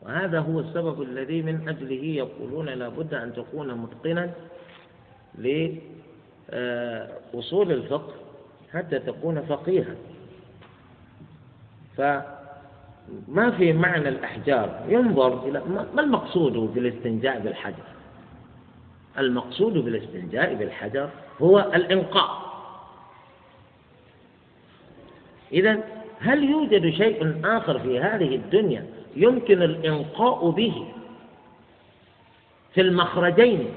[0.02, 4.30] وهذا هو السبب الذي من أجله يقولون لابد أن تكون متقنا
[6.48, 8.14] لأصول الفقه
[8.72, 9.94] حتى تكون فقيها.
[11.96, 14.84] فما في معنى الأحجار.
[14.88, 15.62] ينظر إلى
[15.94, 17.84] ما المقصود بالاستنجاء بالحجر؟
[19.18, 21.08] المقصود بالاستنجاء بالحجر
[21.42, 22.52] هو الإنقاء.
[25.52, 25.78] إذا
[26.20, 28.86] هل يوجد شيء آخر في هذه الدنيا
[29.16, 30.88] يمكن الإنقاء به
[32.74, 33.74] في المخرجين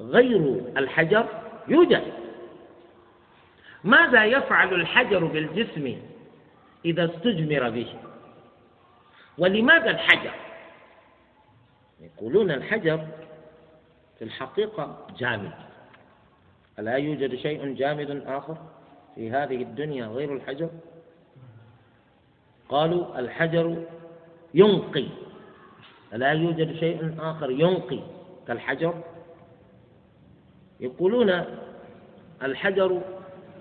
[0.00, 1.26] غير الحجر؟
[1.68, 2.02] يوجد.
[3.84, 5.96] ماذا يفعل الحجر بالجسم
[6.84, 7.94] إذا استجمر به.
[9.38, 10.34] ولماذا الحجر؟
[12.00, 13.06] يقولون الحجر
[14.18, 15.52] في الحقيقة جامد.
[16.78, 18.56] ألا يوجد شيء جامد آخر
[19.14, 20.70] في هذه الدنيا غير الحجر؟
[22.68, 23.84] قالوا الحجر
[24.54, 25.06] ينقي.
[26.12, 28.00] ألا يوجد شيء آخر ينقي
[28.48, 28.94] كالحجر؟
[30.80, 31.44] يقولون
[32.42, 33.00] الحجر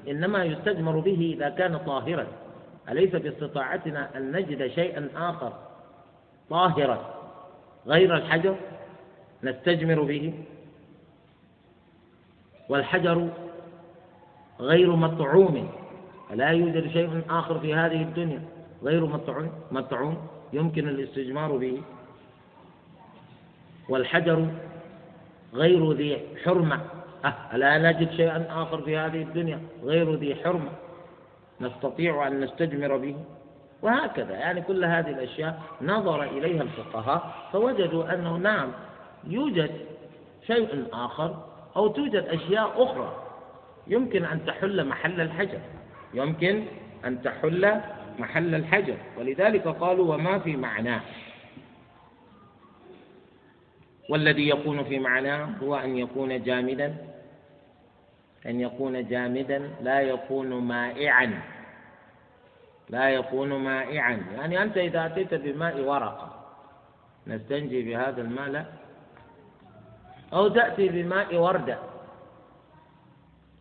[0.07, 2.27] إنما يستجمر به إذا كان طاهرا.
[2.89, 5.53] أليس باستطاعتنا أن نجد شيئا آخر
[6.49, 7.15] طاهرا
[7.87, 8.55] غير الحجر
[9.43, 10.33] نستجمر به؟
[12.69, 13.29] والحجر
[14.59, 15.69] غير مطعوم
[16.31, 18.41] ألا يوجد شيء آخر في هذه الدنيا
[18.83, 21.81] غير مطعوم مطعوم يمكن الاستجمار به.
[23.89, 24.47] والحجر
[25.53, 26.79] غير ذي حرمة.
[27.25, 30.71] أه ألا نجد شيئا آخر في هذه الدنيا غير ذي حرمة.
[31.61, 33.15] نستطيع أن نستجمر به.
[33.81, 38.71] وهكذا يعني كل هذه الأشياء نظر إليها الفقهاء فوجدوا أنه نعم
[39.27, 39.71] يوجد
[40.47, 41.45] شيء آخر
[41.75, 43.23] أو توجد أشياء أخرى.
[43.87, 45.59] يمكن أن تحل محل الحجر.
[46.13, 46.63] يمكن
[47.05, 47.81] أن تحل
[48.19, 48.97] محل الحجر.
[49.17, 51.01] ولذلك قالوا وما في معناه
[54.09, 57.14] والذي يكون في معناه هو أن يكون جامدا.
[58.45, 61.41] أن يكون جامدا لا يكون مائعا.
[62.89, 64.25] لا يكون مائعا.
[64.35, 66.45] يعني أنت إذا أتيت بماء ورقة
[67.27, 68.65] نستنجي بهذا الماء لا.
[70.33, 71.77] أو تأتي بماء وردة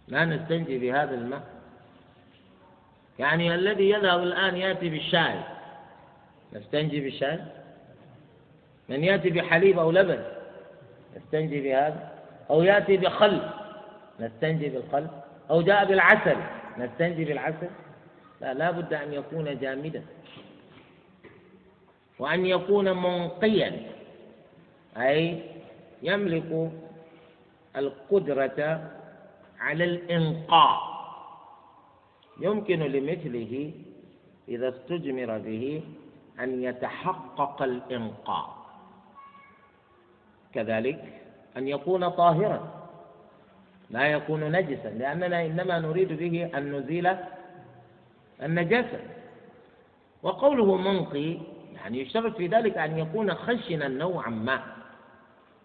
[0.08, 1.42] لا نستنجي بهذا الماء.
[3.18, 5.40] يعني الذي يذهب الآن يأتي بالشاي.
[6.52, 7.40] نستنجي بالشاي؟
[8.88, 10.24] من يأتي بحليب أو لبن
[11.16, 12.12] نستنجي بهذا.
[12.50, 13.40] أو يأتي بخل.
[14.20, 15.08] نستنجي بالخل
[15.50, 16.36] أو جاء بالعسل.
[16.78, 17.68] نستنجي بالعسل.
[18.40, 20.04] لا لا بد أن يكون جامدا.
[22.18, 23.86] وأن يكون منقيا.
[24.96, 25.42] أي
[26.02, 26.72] يملك
[27.76, 28.90] القدرة
[29.60, 30.94] على الإنقاء.
[32.40, 33.72] يمكن لمثله
[34.48, 35.82] إذا استجمر به
[36.40, 38.56] أن يتحقق الإنقاء.
[40.54, 41.22] كذلك
[41.56, 42.83] أن يكون طاهرا.
[43.90, 47.16] لا يكون نجسا لأننا إنما نريد به أن نزيل
[48.42, 49.00] النجاسة.
[50.22, 51.38] وقوله منقي
[51.74, 54.60] يعني يشترط في ذلك أن يكون خشنا نوعا ما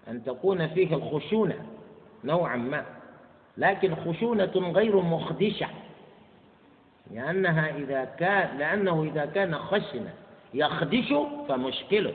[0.08, 1.56] أن تكون فيه الخشونة
[2.24, 2.86] نوعا ما.
[3.58, 5.68] لكن خشونة غير مخدشة
[7.12, 10.14] لأنها إذا كان لأنه إذا كان خشنا
[10.54, 11.14] يخدش
[11.48, 12.14] فمشكله.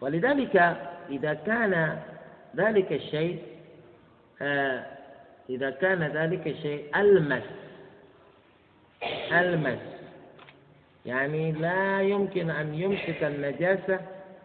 [0.00, 0.56] ولذلك
[1.10, 1.98] إذا كان
[2.56, 3.42] ذلك الشيء
[5.50, 7.42] إذا كان ذلك الشيء ألمس.
[9.32, 9.78] ألمس.
[11.06, 14.00] يعني لا يمكن أن يمسك النجاسة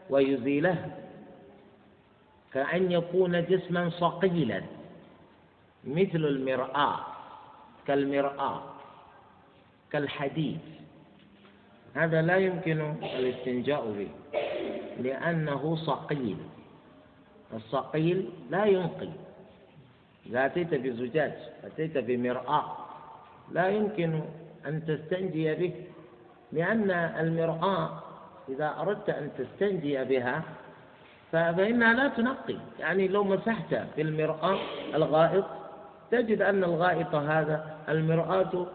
[0.09, 0.97] ويزيلها.
[2.53, 4.61] كأن يكون جسما صقيلا
[5.83, 6.99] مثل المرآة
[7.87, 8.61] كالمرآة
[9.91, 10.59] كالحديد.
[11.95, 14.09] هذا لا يمكن الاستنجاء به
[15.03, 16.37] لأنه صقيل
[17.53, 19.09] الصقيل لا ينقي.
[20.25, 22.77] إذا أتيت بزجاج أتيت بمرآة.
[23.51, 24.21] لا يمكن
[24.67, 25.73] أن تستنجي به
[26.51, 27.89] لأن المرآة
[28.49, 30.43] إذا أردت أن تستنجي بها
[31.31, 32.57] فإنها لا تنقي.
[32.79, 34.59] يعني لو مسحت في المرآة
[34.95, 35.45] الغائط
[36.11, 38.67] تجد أن الغائط هذا المرآة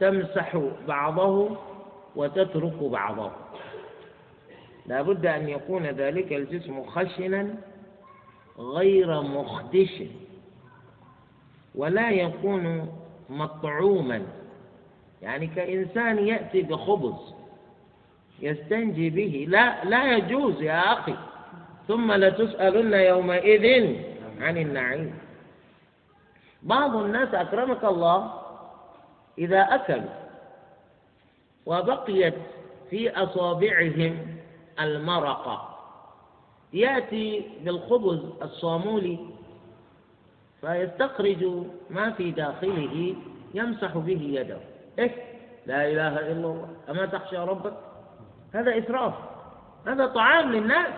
[0.00, 0.56] تمسح
[0.88, 1.56] بعضه
[2.16, 3.30] وتترك بعضه.
[4.86, 7.54] لا بد أن يكون ذلك الجسم خشنا
[8.58, 10.02] غير مخدش.
[11.74, 12.92] ولا يكون
[13.30, 14.22] مطعوما.
[15.22, 17.34] يعني كإنسان يأتي بخبز
[18.40, 21.14] يستنجي به لا لا يجوز يا أخي.
[21.88, 23.96] ثم لتسألن يومئذ
[24.40, 25.14] عن النعيم.
[26.62, 28.32] بعض الناس أكرمك الله
[29.38, 30.14] إذا أكلوا
[31.66, 32.34] وبقيت
[32.90, 34.36] في أصابعهم
[34.80, 35.68] المرقة.
[36.72, 39.18] يأتي بالخبز الصامولي
[40.62, 41.44] فيستخرج
[41.90, 43.14] ما في داخله
[43.54, 44.58] يمسح به يده.
[44.98, 45.10] إيه
[45.66, 46.68] لا إله إلا الله.
[46.90, 47.74] أما تخشى ربك؟
[48.54, 49.14] هذا إسراف.
[49.86, 50.92] هذا طعام للناس.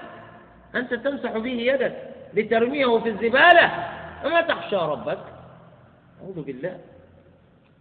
[0.75, 1.97] أنت تمسح به يدك
[2.35, 3.65] لترميه في الزبالة.
[4.25, 5.19] أما تخشى ربك؟
[6.23, 6.81] أعوذ بالله.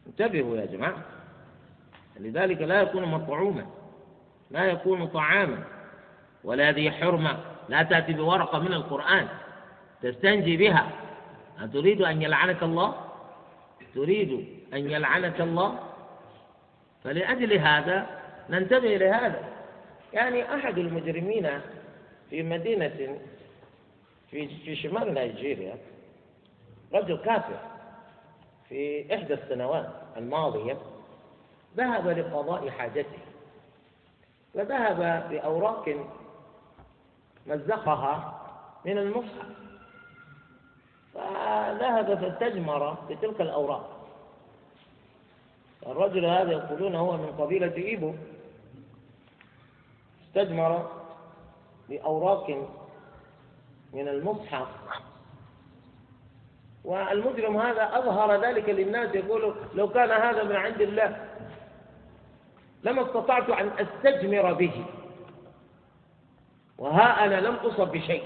[0.07, 0.97] انتبهوا يا جماعة.
[2.19, 3.65] لذلك لا يكون مطعوما
[4.51, 5.63] لا يكون طعاما
[6.43, 7.37] ولا ذي حرمة.
[7.69, 9.27] لا تأتي بورقة من القرآن
[10.01, 10.87] تستنجي بها.
[11.59, 12.95] أتريد أن يلعنك الله؟
[13.95, 15.79] تريد أن يلعنك الله؟
[17.03, 19.39] فلأجل هذا ننتبه لهذا
[20.13, 21.61] يعني أحد المجرمين
[22.29, 23.19] في مدينة
[24.31, 25.77] في شمال نيجيريا
[26.93, 27.59] رجل كافر
[28.69, 30.77] في إحدى السنوات الماضية
[31.77, 33.19] ذهب لقضاء حاجته
[34.53, 35.95] وذهب بأوراق
[37.47, 38.41] مزقها
[38.85, 39.47] من المصحف.
[41.13, 43.89] فذهب فاستجمر بتلك الأوراق.
[45.87, 48.13] الرجل هذا يقولون هو من قبيلة إيبو.
[50.27, 50.89] استجمر
[51.89, 52.67] بأوراق
[53.93, 54.67] من المصحف.
[56.83, 61.27] والمجرم هذا أظهر ذلك للناس يقول لو كان هذا من عند الله
[62.83, 64.85] لما استطعت أن أستجمر به.
[66.77, 68.23] وها أنا لم أصب بشيء.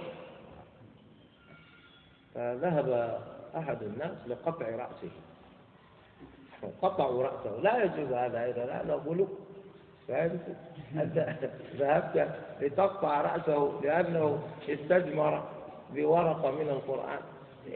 [2.37, 3.19] فذهب
[3.57, 5.11] أحد الناس لقطع رأسه.
[6.81, 7.61] قطعوا رأسه.
[7.61, 8.63] لا يجوز هذا أيضا.
[8.63, 9.27] هذا غلو
[10.07, 10.55] فهمت؟
[10.95, 11.29] أنت
[11.79, 12.29] ذهبت
[12.61, 15.43] لتقطع رأسه لأنه استجمر
[15.93, 17.19] بورقة من القرآن.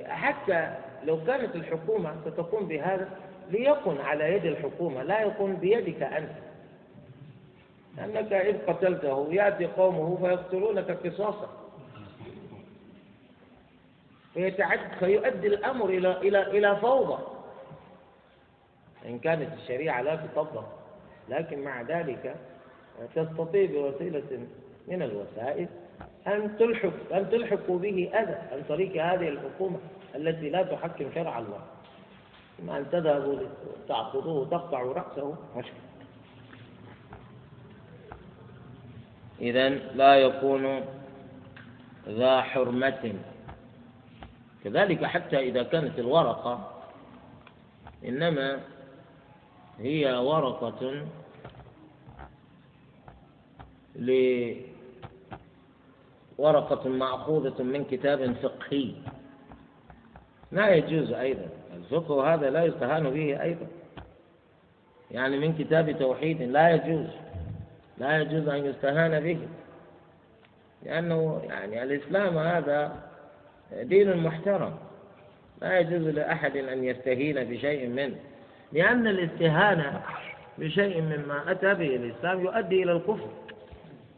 [0.05, 3.09] حتى لو كانت الحكومة ستقوم بهذا
[3.49, 6.31] ليكن على يد الحكومة لا يكون بيدك أنت.
[7.97, 11.60] لأنك إذ قتلته يأتي قومه فيقتلونك قصاصا.
[14.33, 17.23] فيتعد فيؤدي الأمر إلى إلى إلى فوضى.
[19.05, 20.63] إن كانت الشريعة لا تطبق
[21.29, 22.35] لكن مع ذلك
[23.15, 24.47] تستطيع بوسيلة
[24.87, 25.67] من الوسائل
[26.27, 29.79] أن تلحق أن تلحقوا به أذى عن طريق هذه الحكومة
[30.15, 31.61] التي لا تحكم شرع الله.
[32.59, 33.39] إما أن تذهبوا
[33.87, 35.73] تعقدوه وتقطعوا رأسه مشكلة.
[39.41, 40.81] إذا لا يكون
[42.07, 43.13] ذا حرمة
[44.63, 46.71] كذلك حتى إذا كانت الورقة
[48.05, 48.59] إنما
[49.79, 51.05] هي ورقة
[56.39, 58.93] لورقة مأخوذة من كتاب فقهي.
[60.51, 61.49] لا يجوز أيضا.
[61.75, 63.67] الفقه هذا لا يستهان به أيضا.
[65.11, 67.07] يعني من كتاب توحيد لا يجوز.
[67.97, 69.47] لا يجوز أن يستهان به.
[70.83, 73.10] لأنه يعني الإسلام هذا
[73.71, 74.73] دين محترم.
[75.61, 78.15] لا يجوز لأحد أن يستهين بشيء منه.
[78.73, 80.01] لأن الاستهانة
[80.57, 83.29] بشيء مما أتى به الإسلام يؤدي إلى الكفر.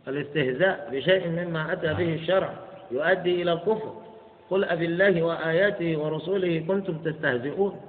[0.07, 2.53] الاستهزاء بشيء مما أتى به الشرع
[2.91, 4.02] يؤدي إلى الكفر.
[4.49, 7.82] قل أبي الله وآياته ورسوله كنتم تستهزئون.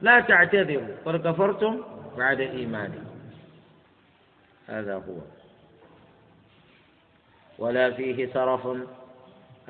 [0.00, 0.88] لا تعتذروا.
[1.04, 1.80] قد كفرتم
[2.18, 3.04] بعد إيمانكم.
[4.66, 5.14] هذا هو.
[7.58, 8.68] ولا فيه سرف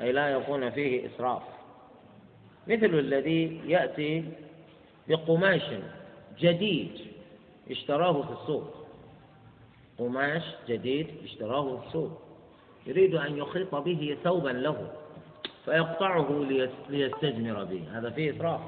[0.01, 1.41] أي لا يكون فيه إسراف.
[2.67, 4.23] مثل الذي يأتي
[5.07, 5.61] بقماش
[6.39, 6.91] جديد
[7.71, 8.87] اشتراه في السوق.
[9.97, 12.21] قماش جديد اشتراه في السوق.
[12.87, 14.91] يريد أن يخيط به ثوبا له
[15.65, 16.45] فيقطعه
[16.89, 17.83] ليستجمر به.
[17.93, 18.61] هذا فيه إسراف.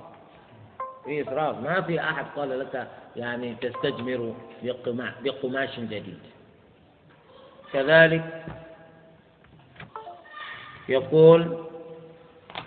[1.06, 1.60] فيه إسراف.
[1.60, 4.34] ما في أحد قال لك يعني تستجمر
[5.24, 6.20] بقماش جديد.
[7.74, 8.46] كذلك
[10.90, 11.58] يقول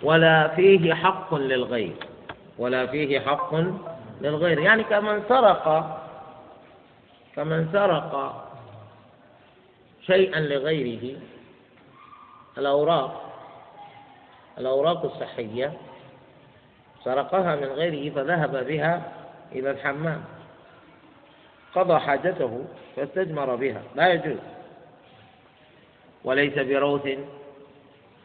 [0.03, 1.95] ولا فيه حق للغير
[2.57, 3.55] ولا فيه حق
[4.21, 4.59] للغير.
[4.59, 5.97] يعني كمن سرق
[7.35, 8.43] كمن سرق
[10.05, 11.19] شيئا لغيره
[12.57, 13.23] الأوراق
[14.57, 15.73] الأوراق الصحية
[17.03, 19.11] سرقها من غيره فذهب بها
[19.51, 20.23] إلى الحمام.
[21.75, 22.65] قضى حاجته
[22.95, 23.81] فاستجمر بها.
[23.95, 24.39] لا يجوز.
[26.23, 27.07] وليس بروث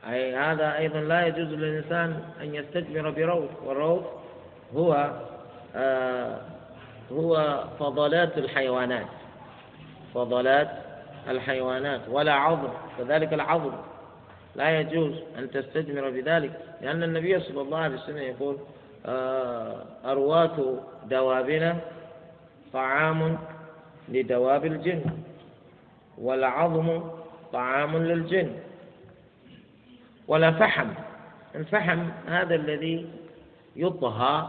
[0.09, 4.03] أي هذا أيضا لا يجوز للإنسان أن يستجمر بروث والروث
[4.77, 5.11] هو
[5.77, 6.39] آه
[7.13, 9.07] هو فضلات الحيوانات
[10.15, 10.69] فضلات
[11.29, 12.69] الحيوانات ولا عظم
[12.99, 13.73] كذلك العظم
[14.57, 18.57] لا يجوز أن تستجمر بذلك لأن النبي صلى الله عليه وسلم يقول
[19.07, 20.51] آه، أروات
[21.05, 21.77] دوابنا
[22.73, 23.39] طعام
[24.09, 25.03] لدواب الجن
[26.19, 27.03] والعظم
[27.53, 28.53] طعام للجن.
[30.29, 30.89] ولا فحم.
[31.55, 33.07] الفحم هذا الذي
[33.77, 34.49] يطهى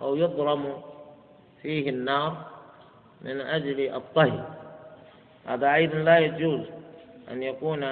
[0.00, 0.82] أو يضرم
[1.62, 2.36] فيه النار
[3.20, 4.44] من أجل الطهي.
[5.46, 6.60] هذا أيضا لا يجوز
[7.30, 7.86] أن يكون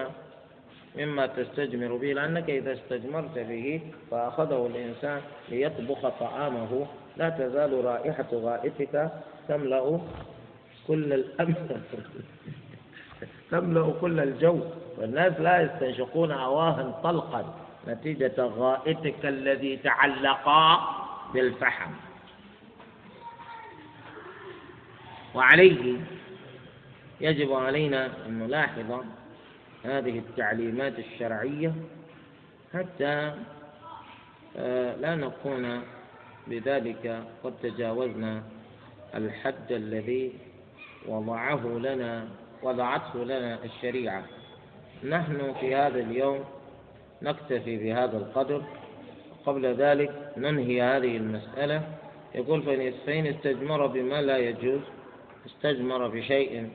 [0.97, 3.81] مما تستجمر به لأنك إذا استجمرت به
[4.11, 6.87] فأخذه الإنسان ليطبخ طعامه.
[7.17, 9.11] لا تزال رائحة غائتك
[9.49, 10.01] تملأ
[10.87, 11.83] كل الأمن
[13.51, 14.61] تملأ كل الجو.
[14.99, 17.55] والناس لا يستنشقون أواها طلقا
[17.89, 20.49] نتيجة غائتك الذي تعلق
[21.35, 21.91] بالفحم.
[25.35, 25.97] وعليه
[27.20, 29.05] يجب علينا أن نلاحظ
[29.85, 31.75] هذه التعليمات الشرعية
[32.75, 33.35] حتى
[34.57, 35.83] آه، لا نكون
[36.47, 38.43] بذلك قد تجاوزنا
[39.15, 40.33] الحد الذي
[41.07, 42.29] وضعه لنا
[42.62, 44.22] وضعته لنا الشريعة.
[45.05, 46.44] نحن في هذا اليوم
[47.22, 48.62] نكتفي بهذا القدر.
[49.47, 51.82] قبل ذلك ننهي هذه المسألة.
[52.35, 52.62] يقول
[53.06, 54.80] فإن استجمر بما لا يجوز
[55.47, 56.70] استجمر بشيء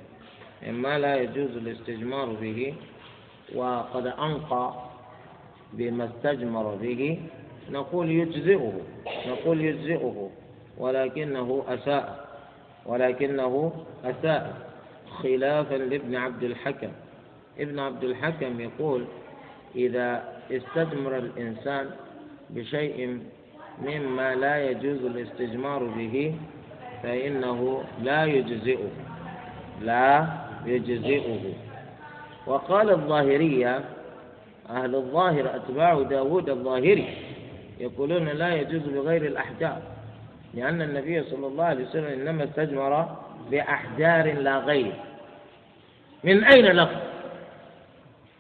[0.68, 2.74] مما لا يجوز الاستجمار به
[3.56, 4.74] وقد أنقى
[5.74, 7.20] بما استجمر به
[7.72, 8.82] نقول يجزئه
[9.28, 10.30] نقول يجزئه
[10.78, 12.28] ولكنه أساء
[12.86, 14.73] ولكنه أساء.
[15.14, 16.90] خلافا لابن عبد الحكم.
[17.60, 19.06] ابن عبد الحكم يقول
[19.76, 21.90] إذا استثمر الإنسان
[22.50, 23.20] بشيء
[23.82, 26.36] مما لا يجوز الاستجمار به
[27.04, 28.90] فإنه لا يجزئه.
[29.82, 30.28] لا
[30.66, 31.54] يجزئه.
[32.48, 33.82] وقال الظاهرية
[34.70, 37.08] أهل الظاهر أتباع داود الظاهري
[37.80, 39.82] يقولون لا يجوز بغير الأحجار
[40.54, 43.16] لأن النبي صلى الله عليه وسلم إنما استجمر
[43.52, 44.94] بأحجار لا غير.
[46.24, 47.00] من أين لكم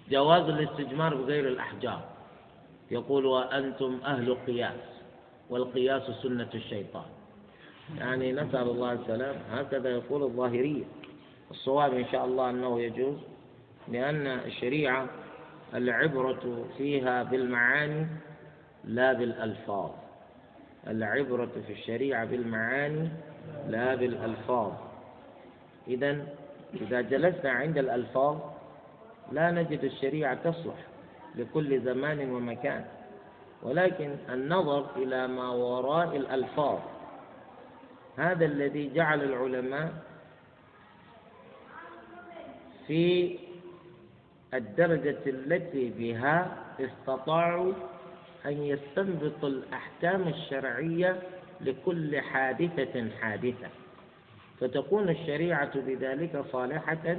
[0.09, 2.01] جواز الاستجمار بغير الأحجار.
[2.91, 5.01] يقول وأنتم أهل قياس
[5.49, 7.05] والقياس سنة الشيطان.
[7.97, 9.35] يعني نسأل الله السلام.
[9.51, 10.83] هكذا يقول الظاهرية.
[11.51, 13.17] الصواب إن شاء الله أنه يجوز
[13.87, 15.07] لأن الشريعة
[15.73, 18.07] العبرة فيها بالمعاني
[18.83, 19.91] لا بالألفاظ.
[20.87, 23.09] العبرة في الشريعة بالمعاني
[23.67, 24.71] لا بالألفاظ.
[25.87, 26.25] إذا
[26.81, 28.37] إذا جلسنا عند الألفاظ
[29.31, 30.75] لا نجد الشريعة تصلح
[31.35, 32.85] لكل زمان ومكان
[33.63, 36.79] ولكن النظر إلى ما وراء الألفاظ
[38.17, 39.93] هذا الذي جعل العلماء
[42.87, 43.37] في
[44.53, 47.73] الدرجة التي بها استطاعوا
[48.45, 51.21] أن يستنبطوا الأحكام الشرعية
[51.61, 53.67] لكل حادثة حادثة.
[54.59, 57.17] فتكون الشريعة بذلك صالحة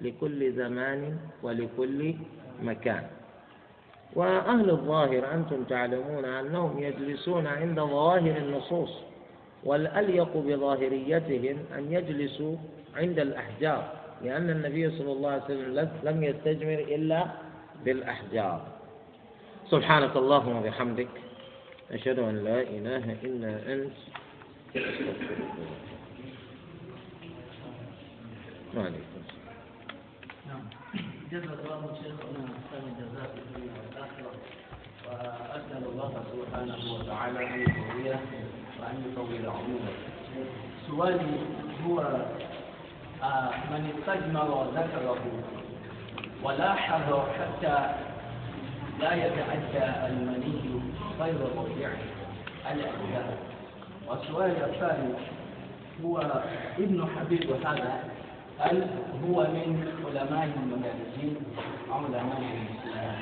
[0.00, 2.14] لكل زمان ولكل
[2.62, 3.02] مكان.
[4.16, 8.90] وأهل الظاهر أنتم تعلمون أنهم يجلسون عند ظواهر النصوص
[9.64, 12.56] والأليق بظاهريتهم أن يجلسوا
[12.96, 13.92] عند الأحجار
[14.24, 17.26] لأن النبي صلى الله عليه وسلم لم يستجمر إلا
[17.84, 18.66] بالأحجار.
[19.70, 21.08] سبحانك اللهم وبحمدك
[21.92, 23.92] أشهد أن لا إله إلا أنت
[30.48, 30.62] نعم.
[31.32, 34.32] جزا الله شيخنا أحسن الجزاء الدنيا والآخرة.
[35.06, 38.20] وأسأل الله سبحانه وتعالى أن يقويه
[38.80, 39.92] وأن يطول عمره
[40.86, 41.38] سؤالي
[41.86, 42.00] هو
[43.22, 45.18] آه، من استجمر ذكره
[46.42, 47.94] ولاحظ حتى
[49.00, 50.80] لا يتعدى المني
[51.20, 51.90] غير ربيع
[52.72, 53.38] الأجزاء
[54.08, 55.14] والسؤال الثاني
[56.04, 56.18] هو
[56.78, 58.04] ابن حبيب هذا
[58.60, 58.82] هل
[59.24, 61.36] هو من علماء المدرسين
[61.90, 63.16] أو علماء الإسلام؟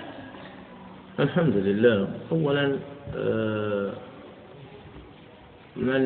[1.20, 2.08] الحمد لله.
[2.32, 2.76] أولا
[3.16, 3.92] آه،
[5.76, 6.02] من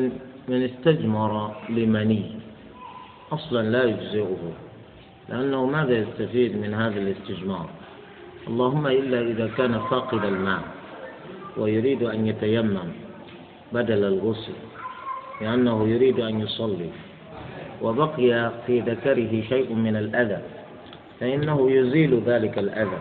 [0.47, 2.31] من استجمر لمني.
[3.31, 4.53] أصلا لا يجزئه.
[5.29, 7.69] لأنه ماذا يستفيد من هذا الاستجمار؟
[8.47, 10.61] اللهم إلا إذا كان فاقد الماء
[11.57, 12.89] ويريد أن يتيمم
[13.73, 14.53] بدل الغسل
[15.41, 16.89] لأنه يريد أن يصلي.
[17.83, 20.37] وبقي في ذكره شيء من الأذى
[21.19, 22.99] فإنه يزيل ذلك الأذى.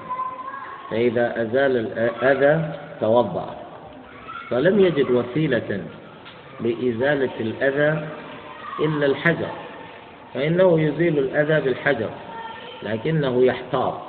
[0.90, 3.56] فإذا أزال الأذى توضأ.
[4.50, 5.80] فلم يجد وسيلة
[6.60, 8.06] لإزالة الأذى
[8.80, 9.50] إلا الحجر.
[10.34, 12.10] فإنه يزيل الأذى بالحجر
[12.82, 14.00] لكنه يحتاط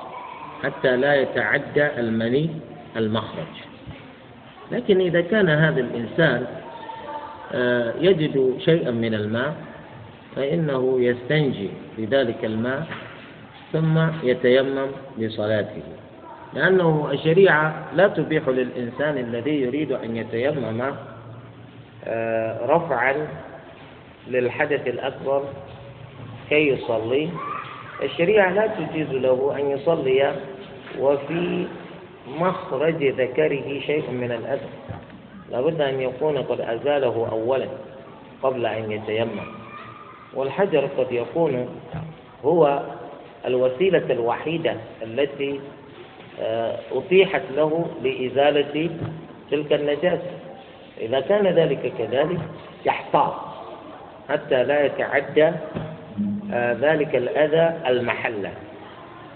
[0.63, 2.49] حتى لا يتعدى المني
[2.97, 3.53] المخرج.
[4.71, 6.45] لكن إذا كان هذا الإنسان
[7.53, 9.55] آه، يجد شيئا من الماء
[10.35, 12.87] فإنه يستنجي بذلك الماء
[13.73, 14.87] ثم يتيمم
[15.17, 15.83] لصلاته.
[16.53, 20.93] لأنه الشريعة لا تبيح للإنسان الذي يريد أن يتيمم
[22.05, 23.27] آه، رفعا
[24.27, 25.43] للحدث الأكبر
[26.49, 27.29] كي يصلي.
[28.03, 30.33] الشريعة لا تجيز له أن يصلي
[30.99, 31.65] وفي
[32.27, 34.69] مخرج ذكره شيء من الأذى.
[35.51, 37.67] لابد أن يكون قد أزاله أولا
[38.43, 39.62] قبل أن يتيمم.
[40.35, 41.69] والحجر قد يكون
[42.45, 42.81] هو
[43.45, 45.59] الوسيلة الوحيدة التي
[46.41, 48.89] آه، أتيحت له لإزالة
[49.51, 50.31] تلك النجاسة.
[51.01, 52.39] إذا كان ذلك كذلك
[52.85, 53.33] يحتاط
[54.29, 55.51] حتى لا يتعدى
[56.53, 58.51] آه، ذلك الأذى المحلة.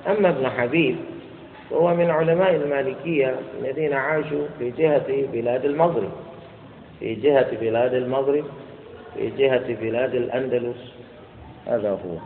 [0.07, 0.95] أما ابن حبيب
[1.69, 6.11] فهو من علماء المالكية الذين عاشوا في جهة بلاد المغرب.
[6.99, 8.45] في جهة بلاد المغرب.
[9.18, 10.77] في جهة بلاد الأندلس.
[11.68, 12.18] هذا هو.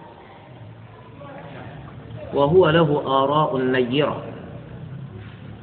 [2.34, 4.24] وهو له آراء نيرة.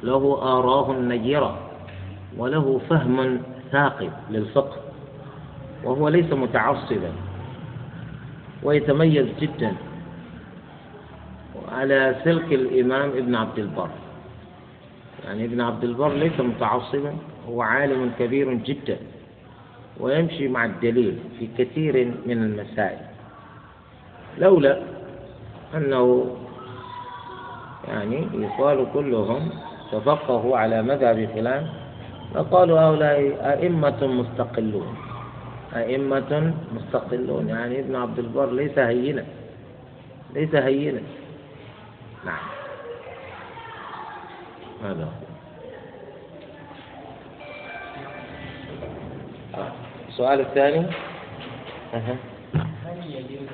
[0.03, 1.57] له آراء نيرة.
[2.37, 3.41] وله فهم
[3.71, 4.77] ثاقب للفقه.
[5.83, 7.11] وهو ليس متعصبا.
[8.63, 9.73] ويتميز جدا
[11.71, 13.89] على سلك الإمام ابن عبد البر.
[15.25, 17.13] يعني ابن عبد البر ليس متعصبا.
[17.49, 18.97] هو عالم كبير جدا.
[19.99, 22.99] ويمشي مع الدليل في كثير من المسائل.
[24.37, 24.81] لولا
[25.75, 26.35] أنه
[27.87, 29.49] يعني يقال كلهم
[29.91, 31.67] تفقهوا على مذهب فلان
[32.33, 34.95] فقالوا هؤلاء أئمة مستقلون.
[35.75, 39.25] أئمة مستقلون يعني ابن عبد البر ليس هينا.
[40.33, 41.01] ليس هينا.
[42.25, 42.45] نعم.
[44.83, 45.09] هذا.
[50.19, 50.85] السؤال الثاني.
[51.93, 52.15] أه.
[52.85, 53.47] هل يجوز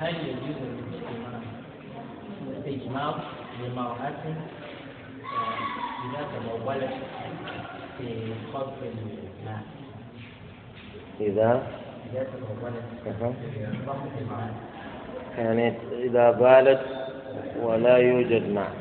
[0.00, 0.56] هل يجوز
[2.48, 3.20] الاستجمار
[3.60, 4.24] لمرأة
[6.04, 6.94] إذا تبولت
[7.98, 9.62] في خلق الماء؟
[11.20, 11.62] إذا؟
[12.12, 14.54] إذا تبولت في الماء.
[15.38, 16.80] يعني إذا بالت
[17.62, 18.72] ولا يوجد ماء.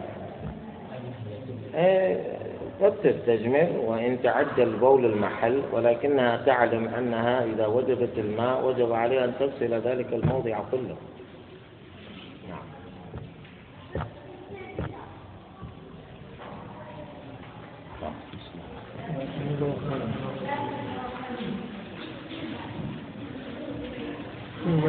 [1.75, 2.38] إيه،
[2.81, 9.33] قد تستجمر وإن تعدى البول المحل ولكنها تعلم أنها إذا وجدت الماء وجب عليها أن
[9.39, 10.95] تغسل ذلك الموضع كله.